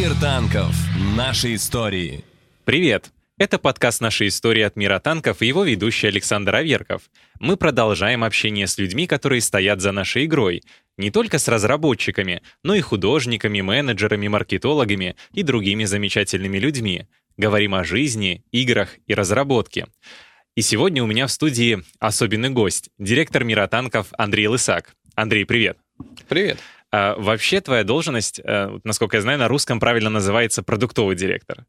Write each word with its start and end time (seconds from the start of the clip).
Мир 0.00 0.14
танков. 0.18 0.74
Наши 1.14 1.56
истории. 1.56 2.24
Привет! 2.64 3.10
Это 3.36 3.58
подкаст 3.58 4.00
«Наши 4.00 4.28
истории 4.28 4.62
от 4.62 4.74
мира 4.74 4.98
танков» 4.98 5.42
и 5.42 5.46
его 5.46 5.62
ведущий 5.62 6.06
Александр 6.06 6.54
Аверков. 6.54 7.02
Мы 7.38 7.58
продолжаем 7.58 8.24
общение 8.24 8.66
с 8.66 8.78
людьми, 8.78 9.06
которые 9.06 9.42
стоят 9.42 9.82
за 9.82 9.92
нашей 9.92 10.24
игрой. 10.24 10.62
Не 10.96 11.10
только 11.10 11.38
с 11.38 11.48
разработчиками, 11.48 12.40
но 12.64 12.74
и 12.74 12.80
художниками, 12.80 13.60
менеджерами, 13.60 14.26
маркетологами 14.28 15.16
и 15.32 15.42
другими 15.42 15.84
замечательными 15.84 16.56
людьми. 16.56 17.06
Говорим 17.36 17.74
о 17.74 17.84
жизни, 17.84 18.42
играх 18.52 18.96
и 19.06 19.12
разработке. 19.12 19.86
И 20.54 20.62
сегодня 20.62 21.04
у 21.04 21.06
меня 21.06 21.26
в 21.26 21.30
студии 21.30 21.82
особенный 21.98 22.48
гость, 22.48 22.88
директор 22.98 23.44
мира 23.44 23.66
танков 23.66 24.06
Андрей 24.16 24.46
Лысак. 24.46 24.94
Андрей, 25.14 25.44
привет. 25.44 25.76
Привет. 26.26 26.58
А, 26.92 27.14
вообще 27.16 27.60
твоя 27.60 27.84
должность, 27.84 28.40
э, 28.42 28.78
насколько 28.84 29.16
я 29.16 29.22
знаю, 29.22 29.38
на 29.38 29.48
русском 29.48 29.78
правильно 29.78 30.10
называется 30.10 30.62
продуктовый 30.62 31.16
директор. 31.16 31.66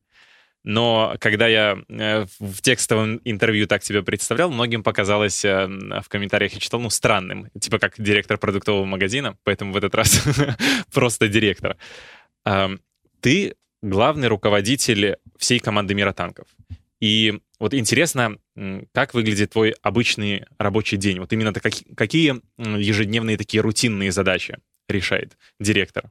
Но 0.64 1.16
когда 1.20 1.48
я 1.48 1.78
э, 1.90 2.26
в 2.40 2.62
текстовом 2.62 3.20
интервью 3.24 3.68
так 3.68 3.82
тебя 3.84 4.04
представлял, 4.04 4.52
многим 4.52 4.84
показалось 4.84 5.46
э, 5.46 5.68
в 5.68 6.08
комментариях 6.10 6.54
я 6.54 6.60
читал, 6.60 6.80
ну, 6.80 6.90
странным. 6.90 7.50
Типа 7.60 7.80
как 7.80 7.96
директор 8.00 8.38
продуктового 8.38 8.86
магазина, 8.86 9.38
поэтому 9.44 9.74
в 9.74 9.78
этот 9.78 9.94
раз 9.96 10.24
просто 10.94 11.28
директор. 11.28 11.78
Ты 13.22 13.56
главный 13.84 14.28
руководитель 14.28 15.18
всей 15.38 15.60
команды 15.60 15.94
мира 15.94 16.14
танков. 16.14 16.48
И 17.00 17.40
вот 17.62 17.76
интересно, 17.76 18.40
как 18.92 19.14
выглядит 19.14 19.52
твой 19.52 19.76
обычный 19.84 20.46
рабочий 20.58 20.98
день? 20.98 21.20
Вот 21.20 21.32
именно 21.32 21.54
какие 21.54 22.42
ежедневные 22.58 23.38
такие 23.38 23.62
рутинные 23.62 24.12
задачи 24.12 24.58
решает 24.90 25.38
директор? 25.60 26.10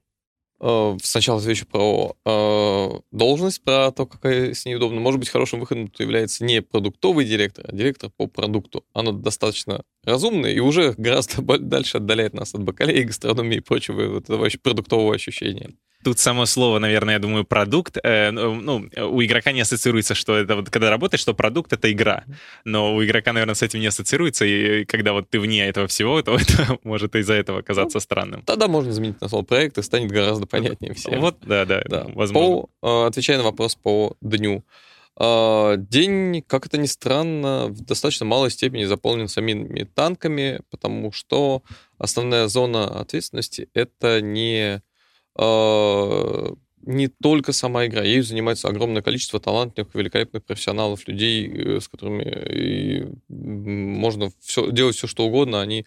Э, 0.60 0.96
сначала 1.02 1.40
отвечу 1.40 1.66
про 1.66 2.16
э, 2.24 3.00
должность, 3.10 3.64
про 3.64 3.90
то, 3.90 4.06
какая 4.06 4.54
с 4.54 4.64
ней 4.64 4.76
удобно. 4.76 5.00
Может 5.00 5.18
быть, 5.18 5.28
хорошим 5.28 5.58
выходом 5.58 5.90
является 5.98 6.44
не 6.44 6.62
продуктовый 6.62 7.24
директор, 7.24 7.64
а 7.66 7.74
директор 7.74 8.10
по 8.16 8.28
продукту. 8.28 8.84
Оно 8.92 9.10
достаточно 9.10 9.82
разумное 10.04 10.52
и 10.52 10.60
уже 10.60 10.94
гораздо 10.96 11.42
дальше 11.58 11.96
отдаляет 11.96 12.32
нас 12.32 12.54
от 12.54 12.62
бакалеи, 12.62 13.02
гастрономии 13.02 13.56
и 13.56 13.60
прочего 13.60 14.06
вот 14.06 14.24
этого 14.24 14.48
продуктового 14.62 15.16
ощущения. 15.16 15.70
Тут 16.02 16.18
само 16.18 16.46
слово, 16.46 16.78
наверное, 16.78 17.14
я 17.14 17.18
думаю, 17.20 17.44
продукт. 17.44 17.98
Э, 18.02 18.30
ну, 18.30 18.54
ну, 18.54 18.88
у 19.10 19.22
игрока 19.22 19.52
не 19.52 19.60
ассоциируется, 19.60 20.14
что 20.14 20.36
это 20.36 20.56
вот 20.56 20.70
когда 20.70 20.88
работаешь, 20.90 21.20
что 21.20 21.34
продукт— 21.34 21.72
это 21.74 21.92
игра. 21.92 22.24
Но 22.64 22.94
у 22.94 23.04
игрока, 23.04 23.32
наверное, 23.32 23.54
с 23.54 23.62
этим 23.62 23.80
не 23.80 23.86
ассоциируется, 23.86 24.44
и 24.46 24.84
когда 24.86 25.12
вот 25.12 25.28
ты 25.28 25.38
вне 25.38 25.68
этого 25.68 25.86
всего, 25.88 26.22
то 26.22 26.36
это 26.40 26.78
может 26.84 27.14
из-за 27.16 27.34
этого 27.34 27.60
казаться 27.60 27.96
ну, 27.96 28.00
странным. 28.00 28.42
Тогда 28.42 28.66
можно 28.66 28.92
заменить 28.92 29.20
на 29.20 29.28
слово 29.28 29.44
проект, 29.44 29.76
и 29.76 29.82
станет 29.82 30.10
гораздо 30.10 30.46
понятнее 30.46 30.94
всем. 30.94 31.20
Вот, 31.20 31.38
да, 31.42 31.66
да, 31.66 31.82
да. 31.84 32.06
возможно. 32.14 32.66
По, 32.80 33.04
э, 33.04 33.06
отвечая 33.06 33.36
на 33.36 33.44
вопрос 33.44 33.74
по 33.74 34.16
дню. 34.22 34.64
Э, 35.18 35.74
день, 35.76 36.42
как 36.46 36.64
это 36.64 36.78
ни 36.78 36.86
странно, 36.86 37.66
в 37.68 37.84
достаточно 37.84 38.24
малой 38.24 38.50
степени 38.50 38.84
заполнен 38.84 39.28
самими 39.28 39.84
танками, 39.84 40.62
потому 40.70 41.12
что 41.12 41.62
основная 41.98 42.48
зона 42.48 43.00
ответственности— 43.00 43.68
это 43.74 44.22
не 44.22 44.82
не 46.82 47.08
только 47.08 47.52
сама 47.52 47.86
игра, 47.86 48.02
ею 48.02 48.22
занимается 48.22 48.68
огромное 48.68 49.02
количество 49.02 49.38
талантливых, 49.38 49.94
великолепных 49.94 50.44
профессионалов, 50.44 51.06
людей, 51.06 51.48
э, 51.48 51.80
с 51.80 51.88
которыми 51.88 53.12
можно 53.28 54.30
все, 54.40 54.70
делать 54.70 54.96
все, 54.96 55.06
что 55.06 55.26
угодно, 55.26 55.60
они, 55.60 55.86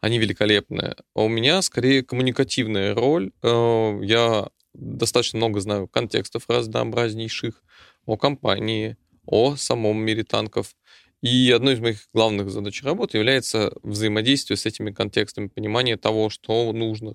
они 0.00 0.18
великолепные. 0.18 0.96
А 1.14 1.22
у 1.22 1.28
меня 1.28 1.62
скорее 1.62 2.02
коммуникативная 2.02 2.94
роль. 2.94 3.32
Э, 3.42 3.98
я 4.02 4.48
достаточно 4.74 5.38
много 5.38 5.60
знаю 5.60 5.88
контекстов 5.88 6.44
разнообразнейших 6.48 7.62
о 8.06 8.16
компании, 8.16 8.96
о 9.26 9.56
самом 9.56 9.98
мире 9.98 10.24
танков. 10.24 10.74
И 11.22 11.50
одной 11.52 11.74
из 11.74 11.80
моих 11.80 12.06
главных 12.12 12.50
задач 12.50 12.82
работы 12.82 13.16
является 13.16 13.72
взаимодействие 13.82 14.58
с 14.58 14.66
этими 14.66 14.90
контекстами, 14.90 15.48
понимание 15.48 15.96
того, 15.96 16.28
что 16.28 16.70
нужно, 16.74 17.14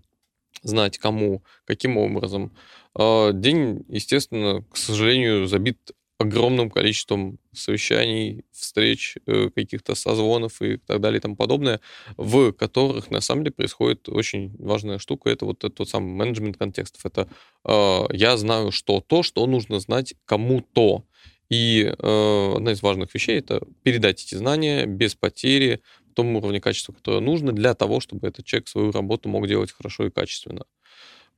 знать 0.64 0.98
кому, 0.98 1.44
каким 1.66 1.98
образом. 1.98 2.52
А, 2.96 3.32
день, 3.32 3.86
естественно, 3.88 4.64
к 4.72 4.78
сожалению, 4.78 5.48
забит 5.48 5.94
огромным 6.20 6.70
количеством 6.70 7.40
совещаний, 7.54 8.44
встреч, 8.52 9.18
э, 9.26 9.50
каких-то 9.56 9.96
созвонов 9.96 10.62
и 10.62 10.76
так 10.76 11.00
далее 11.00 11.20
и 11.20 11.22
тому 11.22 11.38
подобное, 11.38 11.80
в 12.18 12.52
которых 12.52 13.10
на 13.10 13.22
самом 13.22 13.46
деле 13.46 13.54
происходит 13.54 14.10
очень 14.10 14.54
важная 14.60 15.00
штука. 15.00 15.30
Это 15.30 15.46
вот 15.46 15.60
тот 15.60 15.90
самый 15.90 16.12
менеджмент 16.12 16.58
контекстов. 16.58 17.06
Это 17.06 17.30
э, 17.64 18.06
я 18.12 18.36
знаю, 18.36 18.72
что 18.72 19.00
то, 19.00 19.24
что 19.24 19.48
нужно 19.48 19.80
знать 19.80 20.14
кому-то. 20.26 21.06
И 21.50 21.84
э, 21.84 22.54
одна 22.56 22.74
из 22.74 22.82
важных 22.84 23.14
вещей 23.16 23.40
это 23.40 23.62
передать 23.84 24.24
эти 24.24 24.36
знания 24.36 24.86
без 24.86 25.16
потери, 25.16 25.82
том 26.20 26.36
уровне 26.36 26.60
качества, 26.60 26.92
которое 26.92 27.22
нужно 27.22 27.54
для 27.54 27.74
того, 27.74 28.02
чтобы 28.02 28.28
этот 28.28 28.46
человек 28.46 28.68
свою 28.68 28.92
работу 28.92 29.30
мог 29.30 29.48
делать 29.48 29.72
хорошо 29.72 30.06
и 30.06 30.12
качественно. 30.12 30.66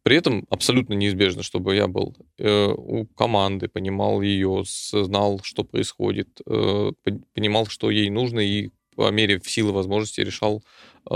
При 0.03 0.15
этом 0.15 0.47
абсолютно 0.49 0.95
неизбежно, 0.95 1.43
чтобы 1.43 1.75
я 1.75 1.87
был 1.87 2.15
э, 2.39 2.67
у 2.75 3.05
команды, 3.05 3.67
понимал 3.67 4.21
ее, 4.21 4.63
знал, 4.65 5.39
что 5.43 5.63
происходит, 5.63 6.41
э, 6.47 6.91
понимал, 7.35 7.67
что 7.67 7.91
ей 7.91 8.09
нужно, 8.09 8.39
и 8.39 8.69
по 8.95 9.11
мере 9.11 9.39
в 9.39 9.49
силы 9.49 9.71
возможности 9.71 10.21
решал 10.21 10.63
э, 11.09 11.15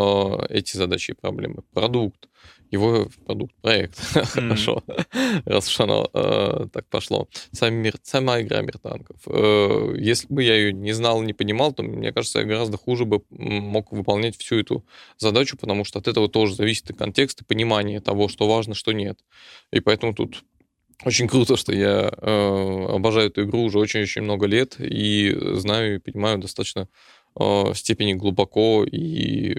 эти 0.49 0.77
задачи 0.77 1.11
и 1.11 1.15
проблемы. 1.15 1.63
Продукт 1.73 2.29
его 2.71 3.07
продукт, 3.25 3.53
проект. 3.61 3.97
Хорошо, 4.33 4.83
раз 5.45 5.67
уж 5.67 5.79
оно 5.79 6.09
э, 6.13 6.67
так 6.71 6.87
пошло. 6.87 7.27
Сам 7.51 7.75
мир, 7.75 7.95
сама 8.03 8.41
игра 8.41 8.61
мир 8.61 8.77
танков. 8.79 9.17
Э, 9.27 9.95
если 9.97 10.27
бы 10.33 10.43
я 10.43 10.55
ее 10.55 10.73
не 10.73 10.93
знал, 10.93 11.21
не 11.21 11.33
понимал, 11.33 11.73
то, 11.73 11.83
мне 11.83 12.11
кажется, 12.11 12.39
я 12.39 12.45
гораздо 12.45 12.77
хуже 12.77 13.05
бы 13.05 13.21
мог 13.29 13.91
выполнять 13.91 14.37
всю 14.37 14.59
эту 14.59 14.85
задачу, 15.17 15.57
потому 15.57 15.85
что 15.85 15.99
от 15.99 16.07
этого 16.07 16.27
тоже 16.29 16.55
зависит 16.55 16.89
и 16.89 16.93
контекст, 16.93 17.41
и 17.41 17.45
понимание 17.45 17.99
того, 18.01 18.27
что 18.27 18.47
важно, 18.47 18.75
что 18.75 18.91
нет. 18.91 19.19
И 19.71 19.79
поэтому 19.79 20.13
тут 20.13 20.43
очень 21.03 21.27
круто, 21.27 21.57
что 21.57 21.73
я 21.73 22.09
э, 22.09 22.85
обожаю 22.89 23.27
эту 23.27 23.43
игру 23.43 23.63
уже 23.63 23.79
очень-очень 23.79 24.21
много 24.21 24.47
лет 24.47 24.75
и 24.79 25.35
знаю 25.53 25.95
и 25.95 25.99
понимаю 25.99 26.37
достаточно 26.37 26.87
Э, 27.37 27.73
степени 27.75 28.13
глубоко 28.13 28.85
и 28.89 29.57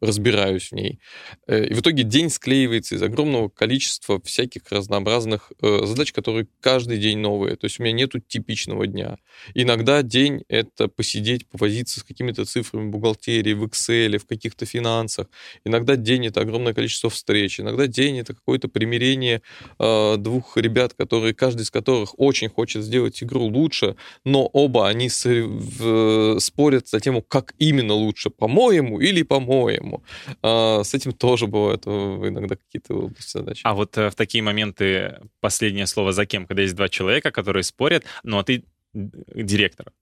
разбираюсь 0.00 0.68
в 0.68 0.72
ней. 0.72 0.98
Э, 1.46 1.64
и 1.64 1.72
в 1.72 1.80
итоге 1.80 2.02
день 2.02 2.28
склеивается 2.28 2.96
из 2.96 3.02
огромного 3.02 3.48
количества 3.48 4.20
всяких 4.22 4.70
разнообразных 4.70 5.50
э, 5.62 5.86
задач, 5.86 6.12
которые 6.12 6.48
каждый 6.60 6.98
день 6.98 7.18
новые. 7.18 7.56
То 7.56 7.64
есть 7.64 7.80
у 7.80 7.82
меня 7.82 7.94
нету 7.94 8.20
типичного 8.20 8.86
дня. 8.86 9.16
Иногда 9.54 10.02
день— 10.02 10.44
это 10.48 10.88
посидеть, 10.88 11.48
повозиться 11.48 12.00
с 12.00 12.02
какими-то 12.02 12.44
цифрами 12.44 12.90
бухгалтерии, 12.90 13.54
в 13.54 13.64
Excel, 13.64 14.18
в 14.18 14.26
каких-то 14.26 14.66
финансах. 14.66 15.28
Иногда 15.64 15.96
день— 15.96 16.26
это 16.28 16.42
огромное 16.42 16.74
количество 16.74 17.08
встреч. 17.08 17.58
Иногда 17.58 17.86
день— 17.86 18.18
это 18.20 18.34
какое-то 18.34 18.68
примирение 18.68 19.40
двух 19.78 20.56
ребят, 20.56 20.92
которые, 20.94 21.32
каждый 21.34 21.62
из 21.62 21.70
которых 21.70 22.18
очень 22.18 22.48
хочет 22.48 22.82
сделать 22.84 23.22
игру 23.22 23.44
лучше, 23.44 23.96
но 24.24 24.46
оба 24.46 24.88
они 24.88 25.08
спорят 25.08 26.88
за 26.88 27.00
тем, 27.00 27.13
тему, 27.14 27.22
как 27.22 27.54
именно 27.58 27.94
лучше, 27.94 28.30
по-моему 28.30 29.00
или 29.00 29.22
по-моему. 29.22 30.02
А, 30.42 30.82
с 30.82 30.94
этим 30.94 31.12
тоже 31.12 31.46
бывают 31.46 31.84
э, 31.86 31.90
иногда 31.90 32.56
какие-то 32.56 32.94
области 32.94 33.38
задач. 33.38 33.60
А 33.64 33.74
вот 33.74 33.96
э, 33.98 34.10
в 34.10 34.14
такие 34.14 34.42
моменты 34.42 35.20
последнее 35.40 35.86
слово 35.86 36.12
за 36.12 36.26
кем? 36.26 36.46
Когда 36.46 36.62
есть 36.62 36.74
два 36.74 36.88
человека, 36.88 37.30
которые 37.30 37.62
спорят, 37.62 38.04
ну 38.24 38.38
а 38.38 38.44
ты 38.44 38.64
директор. 38.94 39.92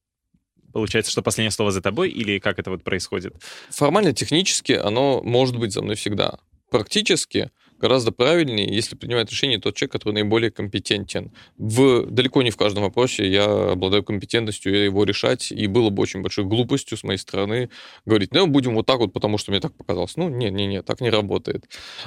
Получается, 0.72 1.12
что 1.12 1.22
последнее 1.22 1.50
слово 1.50 1.70
за 1.70 1.82
тобой 1.82 2.10
или 2.10 2.38
как 2.38 2.58
это 2.58 2.70
вот 2.70 2.82
происходит? 2.82 3.34
Формально, 3.70 4.12
технически 4.12 4.72
оно 4.72 5.22
может 5.22 5.58
быть 5.58 5.72
за 5.72 5.82
мной 5.82 5.96
всегда. 5.96 6.38
Практически 6.70 7.50
гораздо 7.82 8.12
правильнее, 8.12 8.72
если 8.72 8.94
принимает 8.94 9.30
решение 9.30 9.58
тот 9.58 9.74
человек, 9.74 9.92
который 9.92 10.14
наиболее 10.14 10.52
компетентен. 10.52 11.32
В, 11.58 12.06
далеко 12.06 12.42
не 12.42 12.50
в 12.50 12.56
каждом 12.56 12.84
вопросе 12.84 13.28
я 13.28 13.72
обладаю 13.72 14.04
компетентностью 14.04 14.72
его 14.72 15.02
решать, 15.02 15.50
и 15.50 15.66
было 15.66 15.90
бы 15.90 16.02
очень 16.02 16.22
большой 16.22 16.44
глупостью 16.44 16.96
с 16.96 17.02
моей 17.02 17.18
стороны 17.18 17.70
говорить, 18.06 18.32
ну, 18.32 18.46
будем 18.46 18.74
вот 18.74 18.86
так 18.86 19.00
вот, 19.00 19.12
потому 19.12 19.36
что 19.36 19.50
мне 19.50 19.60
так 19.60 19.74
показалось. 19.74 20.16
Ну, 20.16 20.28
не-не-не, 20.28 20.82
так 20.82 21.00
не 21.00 21.10
работает. 21.10 21.64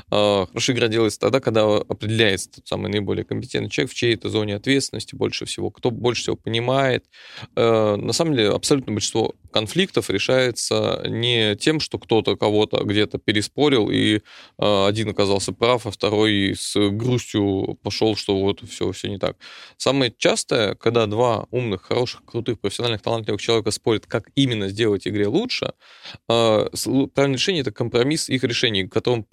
А, 0.09 0.45
хорошая 0.47 0.77
игра 0.77 0.87
делается 0.87 1.19
тогда, 1.19 1.41
когда 1.41 1.65
определяется 1.75 2.49
тот 2.51 2.67
самый 2.67 2.89
наиболее 2.89 3.25
компетентный 3.25 3.69
человек, 3.69 3.91
в 3.91 3.95
чьей-то 3.95 4.29
зоне 4.29 4.55
ответственности 4.55 5.13
больше 5.15 5.45
всего, 5.45 5.71
кто 5.71 5.91
больше 5.91 6.21
всего 6.21 6.35
понимает. 6.37 7.03
А, 7.55 7.97
на 7.97 8.13
самом 8.13 8.35
деле, 8.35 8.51
абсолютно 8.51 8.93
большинство 8.93 9.35
конфликтов 9.55 10.09
решается 10.09 11.01
не 11.07 11.55
тем, 11.55 11.79
что 11.79 11.97
кто-то 11.97 12.35
кого-то 12.35 12.83
где-то 12.83 13.19
переспорил, 13.19 13.89
и 13.89 14.19
а, 14.57 14.87
один 14.87 15.07
оказался 15.07 15.53
прав, 15.53 15.87
а 15.87 15.91
второй 15.91 16.55
с 16.57 16.75
грустью 16.89 17.79
пошел, 17.81 18.17
что 18.17 18.37
вот 18.37 18.59
все, 18.69 18.91
все 18.91 19.07
не 19.07 19.17
так. 19.17 19.37
Самое 19.77 20.13
частое, 20.17 20.75
когда 20.75 21.05
два 21.05 21.47
умных, 21.51 21.83
хороших, 21.83 22.25
крутых, 22.25 22.59
профессиональных, 22.59 23.01
талантливых 23.01 23.39
человека 23.39 23.71
спорят, 23.71 24.05
как 24.05 24.29
именно 24.35 24.67
сделать 24.67 25.07
игре 25.07 25.27
лучше, 25.27 25.71
а, 26.27 26.67
правильное 27.13 27.37
решение— 27.37 27.61
это 27.61 27.71
компромисс 27.71 28.27
их 28.27 28.43
решений, 28.43 28.83
в 28.83 28.89
котором 28.89 29.25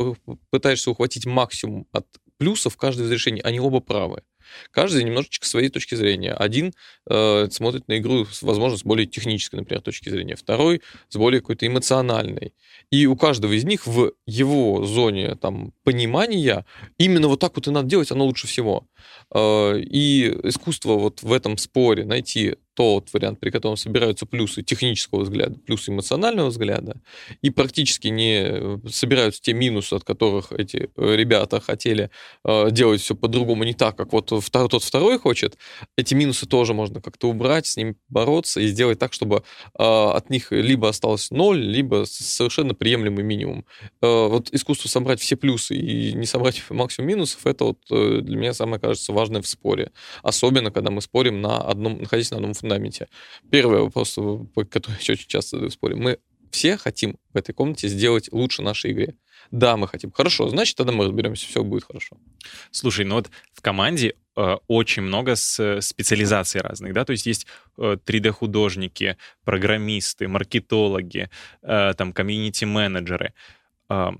пытаешься 0.50 0.92
ухватить 0.92 1.26
максимум 1.26 1.88
от 1.90 2.06
плюсов 2.38 2.76
каждого 2.76 3.08
из 3.08 3.10
решений, 3.10 3.40
они 3.40 3.58
оба 3.58 3.80
правы. 3.80 4.22
Каждый 4.70 5.04
немножечко 5.04 5.46
своей 5.46 5.68
точки 5.68 5.94
зрения. 5.94 6.32
Один 6.32 6.72
э, 7.08 7.48
смотрит 7.50 7.88
на 7.88 7.98
игру, 7.98 8.26
возможно, 8.42 8.78
с 8.78 8.84
более 8.84 9.06
технической, 9.06 9.60
например, 9.60 9.82
точки 9.82 10.08
зрения. 10.08 10.36
Второй 10.36 10.82
с 11.08 11.16
более 11.16 11.40
какой-то 11.40 11.66
эмоциональной. 11.66 12.54
И 12.90 13.06
у 13.06 13.16
каждого 13.16 13.52
из 13.52 13.64
них 13.64 13.86
в 13.86 14.12
его 14.26 14.84
зоне 14.84 15.34
там, 15.36 15.72
понимания 15.84 16.66
именно 16.98 17.28
вот 17.28 17.40
так 17.40 17.56
вот 17.56 17.66
и 17.66 17.70
надо 17.70 17.88
делать, 17.88 18.10
оно 18.10 18.24
лучше 18.24 18.46
всего. 18.46 18.86
Э, 19.34 19.78
и 19.78 20.28
искусство 20.44 20.94
вот 20.94 21.22
в 21.22 21.32
этом 21.32 21.56
споре 21.58 22.04
найти 22.04 22.56
тот 22.74 23.12
вариант, 23.12 23.40
при 23.40 23.50
котором 23.50 23.76
собираются 23.76 24.26
плюсы 24.26 24.62
технического 24.62 25.20
взгляда, 25.20 25.58
плюсы 25.58 25.90
эмоционального 25.90 26.48
взгляда, 26.48 27.00
и 27.42 27.50
практически 27.50 28.08
не 28.08 28.42
э, 28.44 28.78
собираются 28.88 29.42
те 29.42 29.52
минусы, 29.52 29.94
от 29.94 30.04
которых 30.04 30.52
эти 30.52 30.90
э, 30.96 31.16
ребята 31.16 31.60
хотели 31.60 32.10
э, 32.44 32.70
делать 32.70 33.00
все 33.00 33.14
по-другому, 33.14 33.64
не 33.64 33.74
так, 33.74 33.96
как 33.96 34.12
вот 34.12 34.30
втор, 34.30 34.68
тот 34.68 34.82
второй 34.82 35.18
хочет, 35.18 35.58
эти 35.96 36.14
минусы 36.14 36.46
тоже 36.46 36.74
можно 36.74 37.00
как-то 37.00 37.28
убрать, 37.28 37.66
с 37.66 37.76
ними 37.76 37.96
бороться 38.08 38.60
и 38.60 38.68
сделать 38.68 38.98
так, 38.98 39.12
чтобы 39.12 39.42
э, 39.78 39.82
от 39.82 40.30
них 40.30 40.50
либо 40.50 40.88
осталось 40.88 41.30
ноль, 41.30 41.60
либо 41.60 42.04
совершенно 42.06 42.74
приемлемый 42.74 43.24
минимум. 43.24 43.64
Э, 44.00 44.28
вот 44.28 44.48
искусство 44.52 44.88
собрать 44.88 45.20
все 45.20 45.36
плюсы 45.36 45.74
и 45.76 46.12
не 46.14 46.26
собрать 46.26 46.62
максимум 46.70 47.08
минусов, 47.08 47.46
это 47.46 47.64
вот 47.64 47.78
э, 47.90 48.20
для 48.22 48.36
меня 48.36 48.54
самое, 48.54 48.80
кажется, 48.80 49.12
важное 49.12 49.42
в 49.42 49.48
споре. 49.48 49.92
Особенно, 50.22 50.70
когда 50.70 50.90
мы 50.90 51.00
спорим 51.00 51.40
на 51.40 51.58
одном, 51.58 52.00
находясь 52.00 52.30
на 52.30 52.36
одном 52.36 52.54
фундаменте. 52.62 53.08
Первый 53.50 53.80
вопрос, 53.80 54.14
по 54.14 54.64
который 54.64 54.96
я 55.00 55.12
очень 55.14 55.28
часто 55.28 55.68
спорим. 55.68 55.98
Мы 56.00 56.18
все 56.50 56.76
хотим 56.76 57.18
в 57.32 57.36
этой 57.36 57.52
комнате 57.52 57.88
сделать 57.88 58.28
лучше 58.32 58.62
нашей 58.62 58.92
игре. 58.92 59.14
Да, 59.50 59.76
мы 59.76 59.88
хотим. 59.88 60.12
Хорошо, 60.12 60.48
значит, 60.48 60.76
тогда 60.76 60.92
мы 60.92 61.04
разберемся, 61.04 61.46
все 61.46 61.62
будет 61.64 61.84
хорошо. 61.84 62.16
Слушай, 62.70 63.04
ну 63.04 63.16
вот 63.16 63.30
в 63.52 63.60
команде 63.60 64.14
э, 64.36 64.56
очень 64.68 65.02
много 65.02 65.34
с, 65.34 65.80
специализаций 65.80 66.60
разных, 66.60 66.92
да, 66.92 67.04
то 67.04 67.12
есть 67.12 67.26
есть 67.26 67.46
э, 67.78 67.96
3D-художники, 68.04 69.16
программисты, 69.44 70.28
маркетологи, 70.28 71.28
э, 71.62 71.94
там, 71.96 72.12
комьюнити-менеджеры. 72.12 73.34
Э, 73.88 74.10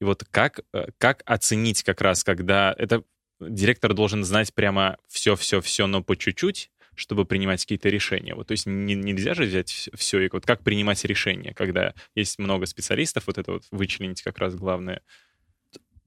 и 0.00 0.04
вот 0.04 0.24
как, 0.30 0.60
э, 0.72 0.86
как 0.98 1.22
оценить 1.24 1.82
как 1.82 2.00
раз, 2.00 2.22
когда 2.22 2.74
это 2.78 3.02
директор 3.40 3.94
должен 3.94 4.24
знать 4.24 4.54
прямо 4.54 4.96
все-все-все, 5.08 5.86
но 5.86 6.02
по 6.02 6.16
чуть-чуть, 6.16 6.70
чтобы 6.98 7.24
принимать 7.24 7.62
какие-то 7.62 7.88
решения. 7.88 8.34
Вот, 8.34 8.48
то 8.48 8.52
есть 8.52 8.66
не, 8.66 8.94
нельзя 8.94 9.34
же 9.34 9.44
взять 9.44 9.88
все 9.94 10.20
и 10.20 10.28
вот 10.32 10.44
как 10.44 10.62
принимать 10.62 11.04
решения, 11.04 11.54
когда 11.54 11.94
есть 12.14 12.38
много 12.38 12.66
специалистов, 12.66 13.26
вот 13.26 13.38
это 13.38 13.52
вот 13.52 13.62
вычленить 13.70 14.22
как 14.22 14.38
раз 14.38 14.54
главное. 14.54 15.02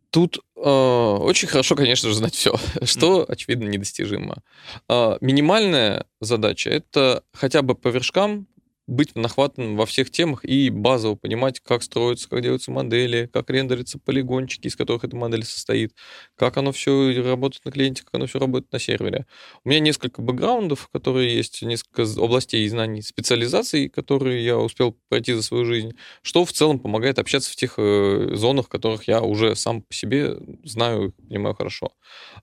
Тут 0.10 0.40
э, 0.58 0.60
очень 0.62 1.48
хорошо, 1.48 1.76
конечно 1.76 2.10
же, 2.10 2.16
знать 2.16 2.36
все, 2.36 2.56
что, 2.84 3.26
очевидно, 3.28 3.64
недостижимо. 3.70 4.44
Э, 4.90 5.18
минимальная 5.22 6.06
задача— 6.20 6.70
это 6.72 7.24
хотя 7.32 7.62
бы 7.62 7.76
по 7.76 7.88
вершкам 7.88 8.48
быть 8.88 9.16
нахватанным 9.16 9.78
во 9.78 9.86
всех 9.86 10.12
темах 10.12 10.44
и 10.44 10.70
базово 10.70 11.16
понимать, 11.16 11.60
как 11.60 11.84
строятся, 11.84 12.30
как 12.30 12.42
делаются 12.42 12.72
модели, 12.72 13.30
как 13.32 13.50
рендерятся 13.50 14.00
полигончики, 14.00 14.68
из 14.68 14.76
которых 14.76 15.04
эта 15.04 15.16
модель 15.16 15.46
состоит, 15.46 15.94
как 16.36 16.58
оно 16.58 16.72
все 16.72 17.22
работает 17.22 17.64
на 17.66 17.72
клиенте, 17.72 18.04
как 18.04 18.16
оно 18.16 18.26
все 18.26 18.40
работает 18.40 18.72
на 18.72 18.80
сервере. 18.80 19.26
У 19.64 19.70
меня 19.70 19.80
несколько 19.80 20.22
бэкграундов, 20.22 20.90
которые 20.90 21.36
есть, 21.36 21.62
несколько 21.62 22.04
областей 22.22 22.68
знаний, 22.68 23.02
специализаций, 23.02 23.90
которые 23.90 24.44
я 24.44 24.58
успел 24.58 24.98
пройти 25.10 25.34
за 25.34 25.44
свою 25.44 25.66
жизнь, 25.66 25.94
что 26.22 26.46
в 26.46 26.52
целом 26.52 26.80
помогает 26.80 27.20
общаться 27.20 27.52
в 27.52 27.56
тех 27.56 27.76
э, 27.78 28.32
зонах, 28.34 28.68
которых 28.70 29.08
я 29.08 29.22
уже 29.22 29.56
сам 29.56 29.84
по 29.84 29.94
себе 29.94 30.38
знаю, 30.64 31.14
понимаю 31.14 31.56
хорошо. 31.56 31.94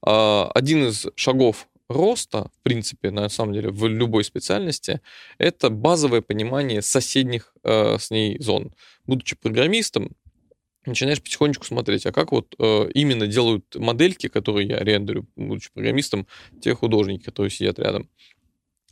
А, 0.02 0.50
один 0.54 0.88
из 0.88 1.06
шагов 1.16 1.68
роста, 1.88 2.50
в 2.60 2.62
принципе, 2.62 3.10
на 3.10 3.28
самом 3.28 3.54
деле, 3.54 3.70
в 3.70 3.86
любой 3.86 4.24
специальности, 4.24 5.00
это 5.38 5.70
базовое 5.70 6.20
понимание 6.20 6.82
соседних 6.82 7.54
э, 7.64 7.98
с 7.98 8.10
ней 8.10 8.38
зон. 8.40 8.74
Будучи 9.06 9.36
программистом, 9.36 10.10
начинаешь 10.86 11.22
потихонечку 11.22 11.64
смотреть, 11.64 12.06
а 12.06 12.12
как 12.12 12.32
вот 12.32 12.54
э, 12.58 12.90
именно 12.94 13.26
делают 13.26 13.74
модельки, 13.76 14.28
которые 14.28 14.68
я 14.68 14.78
рендерю, 14.78 15.26
будучи 15.36 15.70
программистом, 15.72 16.26
те 16.60 16.74
художники, 16.74 17.24
которые 17.24 17.50
сидят 17.50 17.78
рядом. 17.78 18.08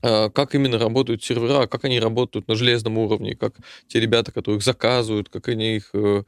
Э, 0.02 0.30
как 0.30 0.54
именно 0.54 0.78
работают 0.78 1.24
сервера, 1.24 1.66
как 1.66 1.84
они 1.84 1.98
работают 1.98 2.48
на 2.48 2.54
железном 2.54 2.98
уровне, 2.98 3.34
как 3.34 3.56
те 3.88 3.98
ребята, 3.98 4.30
которые 4.30 4.58
их 4.58 4.64
заказывают, 4.64 5.28
как 5.28 5.48
они 5.48 5.76
их 5.76 5.90
э, 5.94 6.22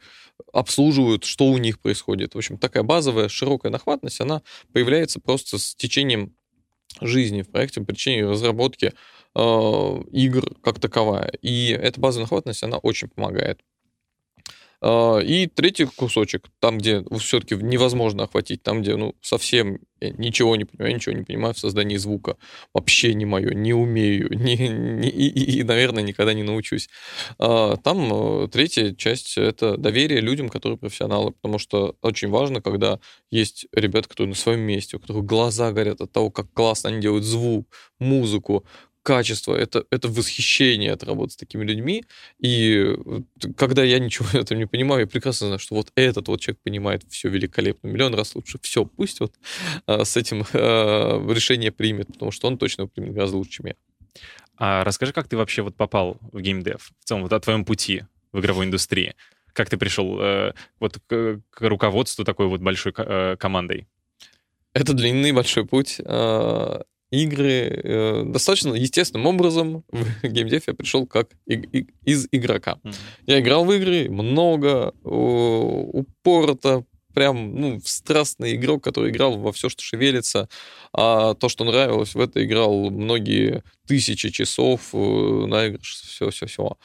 обслуживают, 0.52 1.24
что 1.24 1.46
у 1.46 1.58
них 1.58 1.78
происходит. 1.78 2.34
В 2.34 2.38
общем, 2.38 2.58
такая 2.58 2.82
базовая 2.82 3.28
широкая 3.28 3.70
нахватность, 3.70 4.20
она 4.20 4.42
появляется 4.72 5.20
просто 5.20 5.58
с 5.58 5.74
течением 5.74 6.34
жизни 7.00 7.42
в 7.42 7.50
проекте, 7.50 7.80
причине 7.80 8.26
разработки 8.26 8.92
э, 9.34 10.02
игр 10.12 10.54
как 10.62 10.80
таковая. 10.80 11.32
И 11.42 11.70
эта 11.70 12.00
базовая 12.00 12.26
охватность, 12.26 12.62
она 12.62 12.78
очень 12.78 13.08
помогает. 13.08 13.60
Э, 14.80 15.20
и 15.22 15.46
третий 15.46 15.86
кусочек, 15.86 16.48
там, 16.60 16.78
где 16.78 17.04
все-таки 17.18 17.56
невозможно 17.56 18.24
охватить, 18.24 18.62
там, 18.62 18.82
где 18.82 18.96
ну, 18.96 19.14
совсем 19.20 19.80
ничего 20.00 20.56
не 20.56 20.64
понимаю, 20.64 20.94
ничего 20.94 21.14
не 21.14 21.24
понимаю 21.24 21.54
в 21.54 21.58
создании 21.58 21.96
звука. 21.96 22.36
Вообще 22.72 23.14
не 23.14 23.24
мое, 23.24 23.52
не 23.54 23.72
умею, 23.72 24.28
не, 24.34 24.56
не, 24.68 25.08
и, 25.08 25.58
и, 25.58 25.62
наверное, 25.64 26.02
никогда 26.02 26.34
не 26.34 26.42
научусь. 26.42 26.88
А, 27.38 27.76
там 27.76 28.44
э, 28.44 28.48
третья 28.48 28.94
часть— 28.94 29.36
это 29.36 29.76
доверие 29.76 30.20
людям, 30.20 30.48
которые 30.48 30.78
профессионалы, 30.78 31.32
потому 31.32 31.58
что 31.58 31.96
очень 32.02 32.28
важно, 32.28 32.60
когда 32.60 33.00
есть 33.30 33.66
ребята, 33.72 34.08
которые 34.08 34.30
на 34.30 34.36
своем 34.36 34.60
месте, 34.60 34.96
у 34.96 35.00
которых 35.00 35.24
глаза 35.24 35.72
горят 35.72 36.00
от 36.00 36.12
того, 36.12 36.30
как 36.30 36.52
классно 36.52 36.90
они 36.90 37.00
делают 37.00 37.24
звук, 37.24 37.66
музыку, 37.98 38.64
качество, 39.08 39.54
это, 39.54 39.86
это 39.90 40.08
восхищение 40.08 40.92
от 40.92 41.02
работы 41.02 41.32
с 41.32 41.36
такими 41.36 41.64
людьми. 41.64 42.04
И 42.38 42.94
когда 43.56 43.82
я 43.82 43.98
ничего 43.98 44.26
этого 44.38 44.58
не 44.58 44.66
понимаю, 44.66 45.00
я 45.00 45.06
прекрасно 45.06 45.46
знаю, 45.46 45.58
что 45.58 45.76
вот 45.76 45.90
этот 45.94 46.28
вот 46.28 46.42
человек 46.42 46.60
понимает 46.62 47.04
все 47.08 47.30
великолепно, 47.30 47.88
миллион 47.88 48.14
раз 48.14 48.34
лучше. 48.34 48.58
Все, 48.60 48.84
пусть 48.84 49.20
вот 49.20 49.32
а, 49.86 50.04
с 50.04 50.18
этим 50.18 50.44
а, 50.52 51.26
решение 51.32 51.72
примет, 51.72 52.08
потому 52.08 52.30
что 52.30 52.48
он 52.48 52.58
точно 52.58 52.86
примет 52.86 53.14
гораздо 53.14 53.38
лучше, 53.38 53.52
чем 53.52 53.66
я. 53.66 53.74
А 54.58 54.84
расскажи, 54.84 55.14
как 55.14 55.26
ты 55.26 55.38
вообще 55.38 55.62
вот 55.62 55.74
попал 55.74 56.18
в 56.30 56.38
геймдев? 56.38 56.90
В 57.00 57.08
целом, 57.08 57.22
вот 57.22 57.32
о 57.32 57.40
твоем 57.40 57.64
пути 57.64 58.02
в 58.32 58.40
игровой 58.40 58.66
индустрии. 58.66 59.14
Как 59.54 59.70
ты 59.70 59.78
пришел 59.78 60.20
э, 60.20 60.52
вот 60.80 60.98
к, 61.06 61.40
к 61.48 61.60
руководству 61.62 62.26
такой 62.26 62.48
вот 62.48 62.60
большой 62.60 62.92
э, 62.94 63.36
командой? 63.38 63.88
Это 64.74 64.92
длинный 64.92 65.32
большой 65.32 65.64
путь. 65.64 65.98
Игры 67.10 67.80
э, 67.82 68.22
достаточно 68.26 68.74
естественным 68.74 69.26
образом 69.26 69.84
в 69.90 70.26
геймдев 70.26 70.64
я 70.66 70.74
пришел 70.74 71.06
как 71.06 71.30
и, 71.46 71.54
и, 71.54 71.86
из 72.04 72.28
игрока. 72.32 72.78
Mm-hmm. 72.82 72.94
Я 73.26 73.40
играл 73.40 73.64
в 73.64 73.72
игры 73.72 74.10
много, 74.10 74.92
упорото, 75.02 76.84
прям, 77.18 77.60
ну, 77.60 77.80
страстный 77.84 78.54
игрок, 78.54 78.84
который 78.84 79.10
играл 79.10 79.38
во 79.38 79.52
все, 79.52 79.68
что 79.68 79.82
шевелится, 79.82 80.48
а 80.92 81.34
то, 81.34 81.48
что 81.48 81.64
нравилось, 81.64 82.14
в 82.14 82.20
это 82.20 82.44
играл 82.44 82.90
многие 82.90 83.64
тысячи 83.86 84.30
часов, 84.30 84.90
э, 84.92 84.96
наигрыш, 84.96 86.02
все-все-все. 86.06 86.76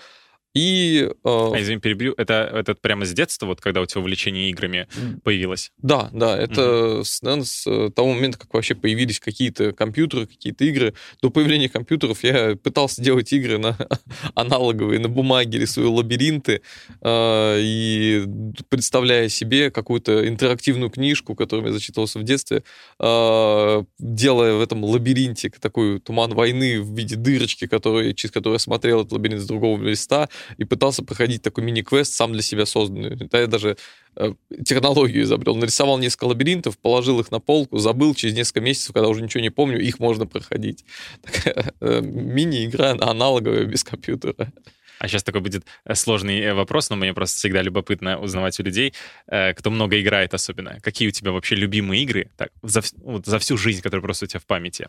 И... 0.54 1.10
Э, 1.10 1.14
а, 1.24 1.54
извини, 1.60 1.80
перебью. 1.80 2.14
Это, 2.18 2.34
это 2.54 2.76
прямо 2.76 3.06
с 3.06 3.14
детства, 3.14 3.48
вот 3.48 3.60
когда 3.60 3.82
у 3.82 3.86
тебя 3.86 4.02
увлечение 4.02 4.50
играми 4.50 4.88
появилось? 5.24 5.72
Да, 5.80 6.10
да. 6.14 6.38
Это, 6.38 6.62
mm-hmm. 6.62 7.04
с, 7.04 7.22
наверное, 7.24 7.46
с 7.46 7.68
э, 7.68 7.90
того 7.96 8.14
момента, 8.14 8.38
как 8.38 8.54
вообще 8.54 8.76
появились 8.76 9.20
какие-то 9.20 9.72
компьютеры, 9.72 10.28
какие-то 10.28 10.64
игры. 10.66 10.94
До 11.22 11.32
появления 11.32 11.70
компьютеров 11.70 12.24
я 12.24 12.56
пытался 12.56 13.02
делать 13.02 13.34
игры 13.34 13.58
на 13.58 13.76
аналоговые, 14.36 15.00
на 15.00 15.10
бумаге, 15.10 15.60
рисуя 15.60 15.90
лабиринты, 15.90 16.62
э, 17.02 17.58
и 17.60 18.24
представляя 18.70 19.30
себе 19.30 19.72
какую-то 19.72 20.28
интерактивную 20.28 20.92
книжку, 20.92 21.36
которую 21.36 21.68
я 21.68 21.74
зачитывался 21.74 22.20
в 22.20 22.24
детстве, 22.24 22.64
э, 23.00 23.84
делая 23.98 24.54
в 24.54 24.62
этом 24.62 24.84
лабиринте 24.84 25.50
такой 25.60 26.00
туман 26.00 26.34
войны 26.34 26.80
в 26.80 26.96
виде 26.96 27.16
дырочки, 27.16 27.66
который, 27.66 28.14
через 28.14 28.32
которую 28.32 28.56
я 28.56 28.60
смотрел 28.60 29.02
этот 29.02 29.14
лабиринт 29.14 29.42
с 29.42 29.48
другого 29.48 29.82
листа, 29.82 30.30
и 30.58 30.64
пытался 30.64 31.04
проходить 31.04 31.42
такой 31.42 31.64
мини-квест 31.64 32.14
сам 32.14 32.34
для 32.34 32.42
себя 32.42 32.66
созданный. 32.66 33.16
Да, 33.16 33.42
я 33.42 33.48
даже 33.48 33.78
э, 34.16 34.34
технологию 34.66 35.24
изобрел. 35.24 35.56
Нарисовал 35.56 35.98
несколько 35.98 36.26
лабиринтов, 36.26 36.78
положил 36.78 37.20
их 37.20 37.32
на 37.32 37.40
полку, 37.40 37.78
забыл 37.78 38.16
через 38.16 38.36
несколько 38.36 38.62
месяцев, 38.62 38.94
когда 38.94 39.08
уже 39.08 39.22
ничего 39.22 39.42
не 39.42 39.50
помню, 39.50 39.80
их 39.80 40.00
можно 40.00 40.26
проходить. 40.26 40.86
Такая 41.22 41.74
э, 41.80 42.02
мини-игра 42.02 42.92
аналоговая 42.92 43.66
без 43.66 43.84
компьютера. 43.84 44.52
А 45.00 45.08
сейчас 45.08 45.24
такой 45.24 45.42
будет 45.42 45.66
э, 45.86 45.96
сложный 45.96 46.40
э, 46.40 46.54
вопрос, 46.54 46.90
но 46.90 46.96
мне 46.96 47.14
просто 47.14 47.38
всегда 47.38 47.62
любопытно 47.62 48.20
узнавать 48.20 48.60
у 48.60 48.64
людей, 48.64 48.94
кто 49.28 49.70
много 49.70 50.00
играет 50.00 50.34
особенно. 50.34 50.80
Какие 50.82 51.10
у 51.10 51.12
тебя 51.12 51.32
вообще 51.32 51.56
любимые 51.56 52.04
игры 52.04 52.30
так, 52.38 52.50
за, 52.62 52.82
вот, 52.98 53.26
за 53.26 53.40
всю 53.40 53.58
жизнь, 53.58 53.82
которые 53.82 54.04
просто 54.04 54.26
у 54.26 54.28
тебя 54.28 54.40
в 54.40 54.46
памяти 54.46 54.88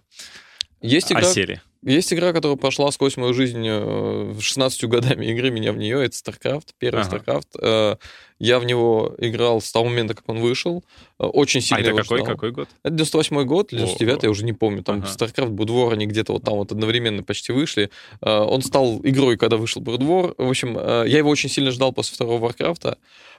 есть 0.87 1.13
игра, 1.13 1.29
осели? 1.29 1.61
есть 1.83 2.13
игра, 2.13 2.33
которая 2.33 2.57
прошла 2.57 2.91
сквозь 2.93 3.17
мою 3.17 3.35
жизнь 3.35 3.67
16 3.67 4.85
годами 4.85 5.27
игры 5.27 5.51
меня 5.51 5.73
в 5.73 5.77
нее. 5.77 6.05
Это 6.05 6.17
StarCraft, 6.17 6.69
первый 6.79 7.03
ага. 7.03 7.17
StarCraft. 7.17 7.99
Я 8.41 8.59
в 8.59 8.65
него 8.65 9.15
играл 9.19 9.61
с 9.61 9.71
того 9.71 9.85
момента, 9.87 10.15
как 10.15 10.29
он 10.29 10.41
вышел. 10.41 10.85
Очень 11.19 11.61
сильно 11.61 11.85
а 11.85 11.93
это 11.93 12.03
какой, 12.03 12.19
ждал. 12.19 12.35
какой 12.35 12.51
год? 12.51 12.69
Это 12.83 12.95
98 12.95 13.45
год, 13.45 13.69
99 13.71 14.23
я 14.25 14.31
уже 14.31 14.45
не 14.45 14.53
помню. 14.53 14.83
Там 14.83 14.99
ага. 14.99 15.07
StarCraft, 15.07 15.51
War, 15.51 15.93
они 15.93 16.07
где-то 16.07 16.33
вот 16.33 16.43
там 16.43 16.55
вот 16.55 16.73
одновременно 16.73 17.23
почти 17.23 17.53
вышли. 17.53 17.91
Он 18.21 18.61
стал 18.63 19.01
игрой, 19.05 19.37
когда 19.37 19.57
вышел 19.57 19.81
War. 19.83 20.35
В 20.37 20.49
общем, 20.49 20.77
я 20.77 21.19
его 21.19 21.31
очень 21.31 21.49
сильно 21.49 21.71
ждал 21.71 21.93
после 21.93 22.15
второго 22.15 22.49
Warcraft 22.49 22.97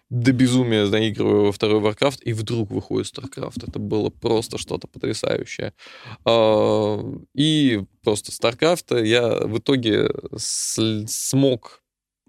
до 0.10 0.32
безумия 0.34 0.86
наигрываю 0.86 1.46
во 1.46 1.52
второй 1.52 1.82
Warcraft, 1.82 2.22
и 2.24 2.34
вдруг 2.34 2.72
выходит 2.72 3.08
StarCraft. 3.08 3.68
Это 3.68 3.80
было 3.80 4.10
просто 4.10 4.58
что-то 4.58 4.88
потрясающее. 4.88 5.74
А, 6.26 7.00
и 7.34 7.84
просто 8.04 8.32
StarCraft 8.32 9.04
я 9.06 9.40
в 9.46 9.58
итоге 9.58 10.10
смог 10.38 11.82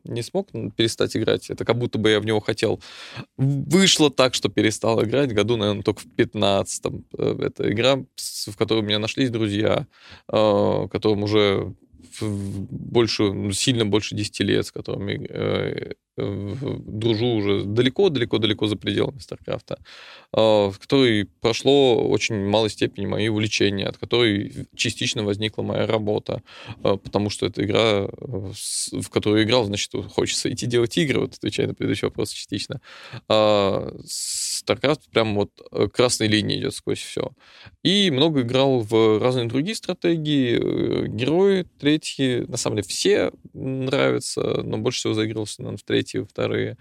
не 0.08 0.22
смог 0.22 0.50
перестать 0.76 1.16
играть. 1.16 1.50
Это 1.50 1.64
как 1.64 1.78
будто 1.78 1.98
бы 1.98 2.10
я 2.10 2.20
в 2.20 2.24
него 2.24 2.38
хотел. 2.38 2.80
Вышло 3.36 4.08
так, 4.08 4.34
что 4.34 4.48
перестал 4.48 5.02
играть 5.02 5.34
году, 5.34 5.56
наверное, 5.56 5.82
только 5.82 6.02
в 6.02 6.06
15-м. 6.06 7.04
Э, 7.18 7.36
это 7.40 7.70
игра, 7.70 7.96
в 7.96 8.56
которой 8.56 8.80
у 8.80 8.86
меня 8.86 9.00
нашлись 9.00 9.30
друзья, 9.30 9.88
а, 10.28 10.86
которым 10.88 11.24
уже 11.24 11.74
больше, 12.20 13.32
ну, 13.32 13.52
сильно 13.52 13.84
больше 13.84 14.14
10 14.14 14.40
лет, 14.40 14.66
с 14.66 14.72
которыми 14.72 15.26
э, 15.28 15.94
дружу 16.16 17.26
уже 17.26 17.64
далеко-далеко-далеко 17.64 18.66
за 18.66 18.76
пределами 18.76 19.18
Старкрафта, 19.18 19.78
а, 20.32 20.70
в 20.70 20.78
которой 20.78 21.26
прошло 21.40 22.08
очень 22.08 22.46
малой 22.46 22.70
степени 22.70 23.06
мои 23.06 23.28
увлечения, 23.28 23.86
от 23.86 23.98
которой 23.98 24.66
частично 24.74 25.24
возникла 25.24 25.62
моя 25.62 25.86
работа, 25.86 26.42
а, 26.82 26.96
потому 26.96 27.30
что 27.30 27.46
это 27.46 27.64
игра, 27.64 28.08
в 28.08 29.10
которую 29.10 29.44
играл, 29.44 29.64
значит, 29.64 29.92
хочется 30.12 30.52
идти 30.52 30.66
делать 30.66 30.96
игры, 30.98 31.20
вот 31.20 31.34
отвечая 31.34 31.66
на 31.66 31.74
предыдущий 31.74 32.06
вопрос 32.06 32.30
частично. 32.30 32.80
А, 33.28 33.94
StarCraft 34.66 35.02
прям 35.10 35.34
вот 35.34 35.50
э, 35.72 35.88
красной 35.88 36.28
линией 36.28 36.60
идет 36.60 36.74
сквозь 36.74 36.98
все. 36.98 37.32
И 37.82 38.10
много 38.10 38.42
играл 38.42 38.80
в 38.80 39.20
разные 39.20 39.46
другие 39.46 39.74
стратегии, 39.74 40.58
э, 40.58 41.06
герои 41.08 41.66
третьи, 41.78 42.44
на 42.48 42.56
самом 42.56 42.76
деле 42.76 42.88
все 42.88 43.32
нравятся, 43.52 44.62
но 44.62 44.78
больше 44.78 45.00
всего 45.00 45.14
заигрывался, 45.14 45.62
наверное, 45.62 45.78
в 45.78 45.82
третьи, 45.82 46.05
вторые. 46.14 46.76